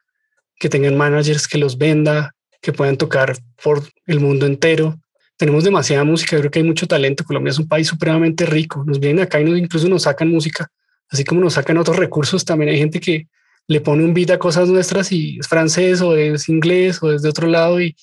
que 0.58 0.68
tengan 0.68 0.96
managers 0.96 1.48
que 1.48 1.58
los 1.58 1.78
venda, 1.78 2.34
que 2.60 2.72
puedan 2.72 2.96
tocar 2.96 3.36
por 3.62 3.82
el 4.06 4.20
mundo 4.20 4.46
entero. 4.46 4.98
Tenemos 5.36 5.64
demasiada 5.64 6.04
música, 6.04 6.36
creo 6.38 6.50
que 6.50 6.58
hay 6.58 6.64
mucho 6.64 6.86
talento. 6.86 7.24
Colombia 7.24 7.50
es 7.50 7.58
un 7.58 7.68
país 7.68 7.86
supremamente 7.86 8.44
rico. 8.44 8.84
Nos 8.84 9.00
vienen 9.00 9.24
acá 9.24 9.40
y 9.40 9.44
nos, 9.44 9.58
incluso 9.58 9.88
nos 9.88 10.02
sacan 10.02 10.28
música 10.28 10.70
así 11.10 11.24
como 11.24 11.40
nos 11.40 11.54
sacan 11.54 11.78
otros 11.78 11.96
recursos, 11.96 12.44
también 12.44 12.70
hay 12.70 12.78
gente 12.78 13.00
que 13.00 13.28
le 13.66 13.80
pone 13.80 14.04
un 14.04 14.14
beat 14.14 14.30
a 14.30 14.38
cosas 14.38 14.68
nuestras 14.68 15.12
y 15.12 15.38
es 15.38 15.46
francés 15.46 16.00
o 16.00 16.16
es 16.16 16.48
inglés 16.48 17.02
o 17.02 17.12
es 17.12 17.22
de 17.22 17.28
otro 17.28 17.46
lado 17.46 17.80
y, 17.80 17.96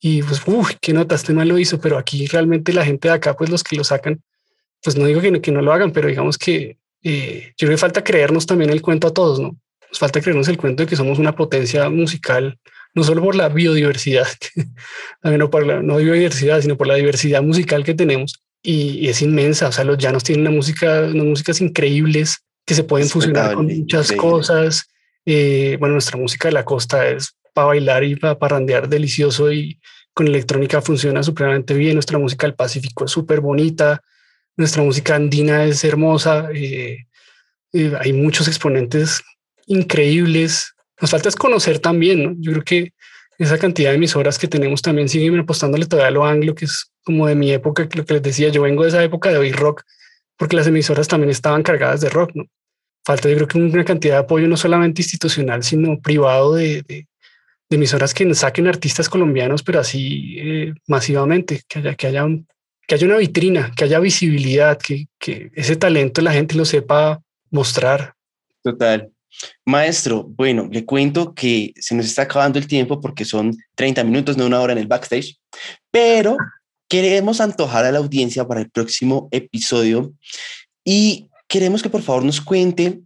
y 0.00 0.22
pues, 0.22 0.42
uff, 0.46 0.72
qué 0.80 0.92
nota, 0.92 1.14
este 1.14 1.32
mal 1.32 1.48
lo 1.48 1.58
hizo, 1.58 1.80
pero 1.80 1.98
aquí 1.98 2.26
realmente 2.26 2.72
la 2.72 2.84
gente 2.84 3.08
de 3.08 3.14
acá, 3.14 3.36
pues 3.36 3.50
los 3.50 3.62
que 3.62 3.76
lo 3.76 3.84
sacan, 3.84 4.22
pues 4.82 4.96
no 4.96 5.06
digo 5.06 5.20
que 5.20 5.30
no, 5.30 5.40
que 5.40 5.52
no 5.52 5.62
lo 5.62 5.72
hagan, 5.72 5.92
pero 5.92 6.08
digamos 6.08 6.38
que 6.38 6.78
eh, 7.02 7.52
yo 7.56 7.66
creo 7.66 7.70
que 7.70 7.78
falta 7.78 8.04
creernos 8.04 8.46
también 8.46 8.70
el 8.70 8.82
cuento 8.82 9.08
a 9.08 9.14
todos, 9.14 9.40
¿no? 9.40 9.56
Nos 9.88 9.98
falta 9.98 10.20
creernos 10.20 10.48
el 10.48 10.56
cuento 10.56 10.82
de 10.82 10.88
que 10.88 10.96
somos 10.96 11.18
una 11.18 11.36
potencia 11.36 11.88
musical, 11.88 12.58
no 12.94 13.04
solo 13.04 13.22
por 13.22 13.34
la 13.34 13.48
biodiversidad, 13.48 14.26
también 15.22 15.38
no 15.38 15.50
por 15.50 15.66
la 15.66 15.82
no 15.82 15.96
biodiversidad, 15.96 16.60
sino 16.62 16.76
por 16.76 16.86
la 16.86 16.94
diversidad 16.94 17.42
musical 17.42 17.84
que 17.84 17.94
tenemos 17.94 18.42
y, 18.62 19.08
es 19.08 19.22
inmensa. 19.22 19.68
O 19.68 19.72
sea, 19.72 19.84
los 19.84 19.98
llanos 19.98 20.24
tienen 20.24 20.46
una 20.46 20.56
música, 20.56 21.02
unas 21.02 21.26
músicas 21.26 21.60
increíbles 21.60 22.44
que 22.64 22.74
se 22.74 22.84
pueden 22.84 23.08
fusionar 23.08 23.54
con 23.54 23.66
muchas 23.66 24.12
cosas. 24.12 24.88
Eh, 25.24 25.76
bueno, 25.78 25.94
nuestra 25.94 26.18
música 26.18 26.48
de 26.48 26.52
la 26.52 26.64
costa 26.64 27.08
es 27.08 27.36
para 27.54 27.68
bailar 27.68 28.04
y 28.04 28.16
para 28.16 28.38
parrandear 28.38 28.88
delicioso 28.88 29.52
y 29.52 29.78
con 30.14 30.26
electrónica 30.26 30.80
funciona 30.80 31.22
supremamente 31.22 31.74
bien. 31.74 31.94
Nuestra 31.94 32.18
música 32.18 32.46
del 32.46 32.54
Pacífico 32.54 33.04
es 33.04 33.10
súper 33.10 33.40
bonita. 33.40 34.02
Nuestra 34.56 34.82
música 34.82 35.14
andina 35.14 35.64
es 35.64 35.84
hermosa. 35.84 36.48
Eh, 36.54 37.06
eh, 37.72 37.92
hay 37.98 38.12
muchos 38.12 38.48
exponentes 38.48 39.22
increíbles. 39.66 40.74
Nos 41.00 41.10
falta 41.10 41.28
es 41.28 41.36
conocer 41.36 41.78
también. 41.78 42.22
¿no? 42.22 42.34
Yo 42.38 42.52
creo 42.52 42.64
que 42.64 42.92
esa 43.38 43.58
cantidad 43.58 43.90
de 43.90 43.96
emisoras 43.96 44.38
que 44.38 44.48
tenemos 44.48 44.82
también 44.82 45.08
siguen 45.08 45.38
apostándole 45.38 45.86
todavía 45.86 46.08
a 46.08 46.12
lo 46.12 46.24
anglo, 46.24 46.54
que 46.54 46.66
es 46.66 46.92
como 47.02 47.26
de 47.26 47.34
mi 47.34 47.50
época, 47.50 47.88
lo 47.94 48.04
que 48.04 48.14
les 48.14 48.22
decía, 48.22 48.50
yo 48.50 48.62
vengo 48.62 48.82
de 48.82 48.90
esa 48.90 49.02
época 49.02 49.30
de 49.30 49.38
oír 49.38 49.56
rock 49.56 49.82
porque 50.42 50.56
las 50.56 50.66
emisoras 50.66 51.06
también 51.06 51.30
estaban 51.30 51.62
cargadas 51.62 52.00
de 52.00 52.10
rock, 52.10 52.32
¿no? 52.34 52.46
Falta 53.06 53.28
yo 53.28 53.36
creo 53.36 53.46
que 53.46 53.58
una 53.58 53.84
cantidad 53.84 54.14
de 54.14 54.20
apoyo 54.22 54.48
no 54.48 54.56
solamente 54.56 55.00
institucional, 55.00 55.62
sino 55.62 56.00
privado 56.00 56.54
de, 56.54 56.82
de, 56.82 57.06
emisoras 57.70 58.12
que 58.12 58.34
saquen 58.34 58.66
artistas 58.66 59.08
colombianos, 59.08 59.62
pero 59.62 59.78
así 59.78 60.34
eh, 60.40 60.74
masivamente, 60.88 61.60
que 61.68 61.78
haya, 61.78 61.94
que, 61.94 62.08
haya 62.08 62.26
que 62.88 62.94
haya 62.96 63.06
una 63.06 63.18
vitrina, 63.18 63.70
que 63.76 63.84
haya 63.84 64.00
visibilidad, 64.00 64.76
que, 64.78 65.06
que 65.16 65.52
ese 65.54 65.76
talento 65.76 66.20
la 66.22 66.32
gente 66.32 66.56
lo 66.56 66.64
sepa 66.64 67.22
mostrar. 67.52 68.14
Total. 68.64 69.12
Maestro, 69.64 70.24
bueno, 70.24 70.68
le 70.72 70.84
cuento 70.84 71.34
que 71.34 71.72
se 71.76 71.94
nos 71.94 72.06
está 72.06 72.22
acabando 72.22 72.58
el 72.58 72.66
tiempo 72.66 73.00
porque 73.00 73.24
son 73.24 73.56
30 73.76 74.02
minutos, 74.02 74.36
no 74.36 74.46
una 74.46 74.60
hora 74.60 74.72
en 74.72 74.80
el 74.80 74.88
backstage, 74.88 75.36
pero 75.92 76.36
queremos 76.92 77.40
antojar 77.40 77.86
a 77.86 77.90
la 77.90 78.00
audiencia 78.00 78.46
para 78.46 78.60
el 78.60 78.70
próximo 78.70 79.26
episodio 79.30 80.12
y 80.84 81.30
queremos 81.48 81.82
que 81.82 81.88
por 81.88 82.02
favor 82.02 82.22
nos 82.22 82.42
cuente 82.42 83.00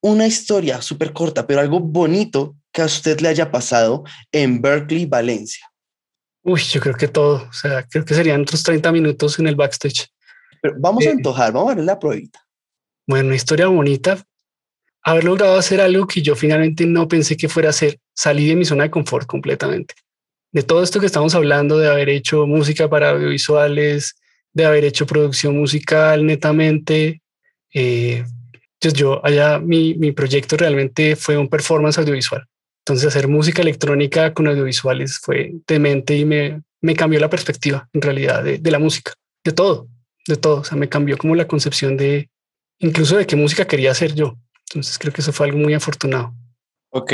una 0.00 0.26
historia 0.26 0.80
súper 0.80 1.12
corta, 1.12 1.46
pero 1.46 1.60
algo 1.60 1.80
bonito 1.80 2.56
que 2.72 2.80
a 2.80 2.86
usted 2.86 3.20
le 3.20 3.28
haya 3.28 3.50
pasado 3.50 4.04
en 4.32 4.62
Berkeley, 4.62 5.04
Valencia. 5.04 5.70
Uy, 6.44 6.62
yo 6.62 6.80
creo 6.80 6.94
que 6.94 7.08
todo, 7.08 7.46
o 7.46 7.52
sea, 7.52 7.86
creo 7.86 8.06
que 8.06 8.14
serían 8.14 8.40
otros 8.40 8.62
30 8.62 8.90
minutos 8.90 9.38
en 9.38 9.48
el 9.48 9.54
backstage. 9.54 10.08
Pero 10.62 10.76
vamos 10.78 11.04
a 11.04 11.10
eh, 11.10 11.12
antojar, 11.12 11.52
vamos 11.52 11.72
a 11.72 11.74
ver 11.74 11.84
la 11.84 11.98
pruebita. 11.98 12.42
Bueno, 13.06 13.26
una 13.26 13.36
historia 13.36 13.66
bonita. 13.66 14.24
Haber 15.02 15.24
logrado 15.24 15.58
hacer 15.58 15.82
algo 15.82 16.06
que 16.06 16.22
yo 16.22 16.34
finalmente 16.34 16.86
no 16.86 17.06
pensé 17.06 17.36
que 17.36 17.50
fuera 17.50 17.68
a 17.68 17.70
hacer. 17.70 17.98
Salí 18.14 18.48
de 18.48 18.56
mi 18.56 18.64
zona 18.64 18.84
de 18.84 18.90
confort 18.90 19.26
completamente 19.26 19.94
de 20.54 20.62
todo 20.62 20.84
esto 20.84 21.00
que 21.00 21.06
estamos 21.06 21.34
hablando, 21.34 21.78
de 21.78 21.88
haber 21.88 22.08
hecho 22.08 22.46
música 22.46 22.88
para 22.88 23.10
audiovisuales, 23.10 24.14
de 24.52 24.64
haber 24.64 24.84
hecho 24.84 25.04
producción 25.04 25.58
musical 25.58 26.24
netamente. 26.24 27.20
Eh, 27.74 28.24
pues 28.80 28.94
yo 28.94 29.20
allá 29.26 29.58
mi, 29.58 29.94
mi 29.94 30.12
proyecto 30.12 30.56
realmente 30.56 31.16
fue 31.16 31.36
un 31.36 31.48
performance 31.48 31.98
audiovisual. 31.98 32.46
Entonces 32.86 33.08
hacer 33.08 33.26
música 33.26 33.62
electrónica 33.62 34.32
con 34.32 34.46
audiovisuales 34.46 35.18
fue 35.18 35.54
demente 35.66 36.16
y 36.16 36.24
me, 36.24 36.62
me 36.80 36.94
cambió 36.94 37.18
la 37.18 37.30
perspectiva 37.30 37.88
en 37.92 38.02
realidad 38.02 38.44
de, 38.44 38.58
de 38.58 38.70
la 38.70 38.78
música, 38.78 39.12
de 39.42 39.50
todo, 39.50 39.88
de 40.28 40.36
todo. 40.36 40.60
O 40.60 40.64
sea, 40.64 40.78
me 40.78 40.88
cambió 40.88 41.18
como 41.18 41.34
la 41.34 41.48
concepción 41.48 41.96
de 41.96 42.30
incluso 42.78 43.16
de 43.16 43.26
qué 43.26 43.34
música 43.34 43.66
quería 43.66 43.90
hacer 43.90 44.14
yo. 44.14 44.38
Entonces 44.68 45.00
creo 45.00 45.12
que 45.12 45.20
eso 45.20 45.32
fue 45.32 45.46
algo 45.46 45.58
muy 45.58 45.74
afortunado. 45.74 46.32
Ok, 46.90 47.12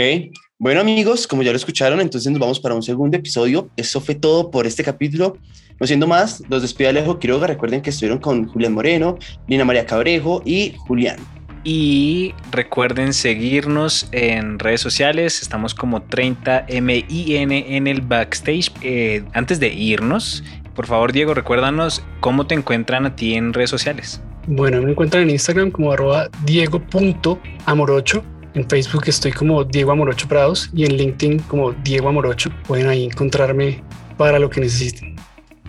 bueno 0.60 0.82
amigos, 0.82 1.26
como 1.26 1.42
ya 1.42 1.50
lo 1.50 1.56
escucharon, 1.56 2.00
entonces 2.00 2.30
nos 2.30 2.38
vamos 2.38 2.60
para 2.60 2.74
un 2.74 2.82
segundo 2.82 3.16
episodio. 3.16 3.70
Eso 3.76 4.00
fue 4.00 4.14
todo 4.14 4.50
por 4.50 4.66
este 4.66 4.84
capítulo. 4.84 5.38
No 5.80 5.86
siendo 5.86 6.06
más, 6.06 6.42
los 6.50 6.60
despido 6.60 6.90
Alejo 6.90 7.18
Quiroga. 7.18 7.46
Recuerden 7.46 7.80
que 7.80 7.88
estuvieron 7.88 8.18
con 8.18 8.46
Julián 8.46 8.74
Moreno, 8.74 9.18
Lina 9.48 9.64
María 9.64 9.86
Cabrejo 9.86 10.42
y 10.44 10.74
Julián. 10.86 11.16
Y 11.64 12.34
recuerden 12.52 13.14
seguirnos 13.14 14.06
en 14.12 14.58
redes 14.58 14.82
sociales. 14.82 15.40
Estamos 15.40 15.74
como 15.74 16.02
30MIN 16.02 17.64
en 17.68 17.86
el 17.86 18.02
backstage. 18.02 18.70
Eh, 18.82 19.24
antes 19.32 19.58
de 19.60 19.68
irnos, 19.68 20.44
Por 20.74 20.86
favor, 20.86 21.12
Diego, 21.12 21.34
recuérdanos 21.34 22.02
cómo 22.20 22.46
te 22.46 22.54
encuentran 22.54 23.04
a 23.04 23.16
ti 23.16 23.34
en 23.34 23.52
redes 23.52 23.70
sociales. 23.70 24.22
Bueno, 24.46 24.80
me 24.80 24.92
encuentran 24.92 25.24
en 25.24 25.30
Instagram 25.30 25.70
como 25.70 25.92
arroba 25.92 26.28
diego.amorocho. 26.44 28.22
En 28.54 28.68
Facebook 28.68 29.04
estoy 29.06 29.32
como 29.32 29.64
Diego 29.64 29.92
Amorocho 29.92 30.26
Prados 30.26 30.70
y 30.74 30.84
en 30.84 30.96
LinkedIn 30.96 31.38
como 31.40 31.72
Diego 31.72 32.08
Amorocho. 32.08 32.50
Pueden 32.66 32.88
ahí 32.88 33.04
encontrarme 33.04 33.82
para 34.16 34.38
lo 34.38 34.50
que 34.50 34.60
necesiten. 34.60 35.16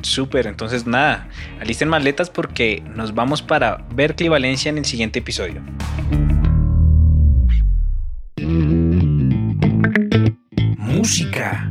Súper, 0.01 0.47
entonces 0.47 0.87
nada, 0.87 1.29
alisten 1.59 1.87
maletas 1.87 2.29
porque 2.29 2.83
nos 2.95 3.13
vamos 3.13 3.41
para 3.41 3.85
Berkeley 3.93 4.29
Valencia 4.29 4.69
en 4.69 4.79
el 4.79 4.85
siguiente 4.85 5.19
episodio. 5.19 5.61
Música. 10.77 11.69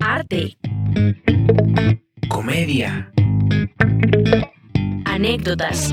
Arte. 0.00 0.58
Comedia. 2.28 3.10
Anécdotas. 5.06 5.92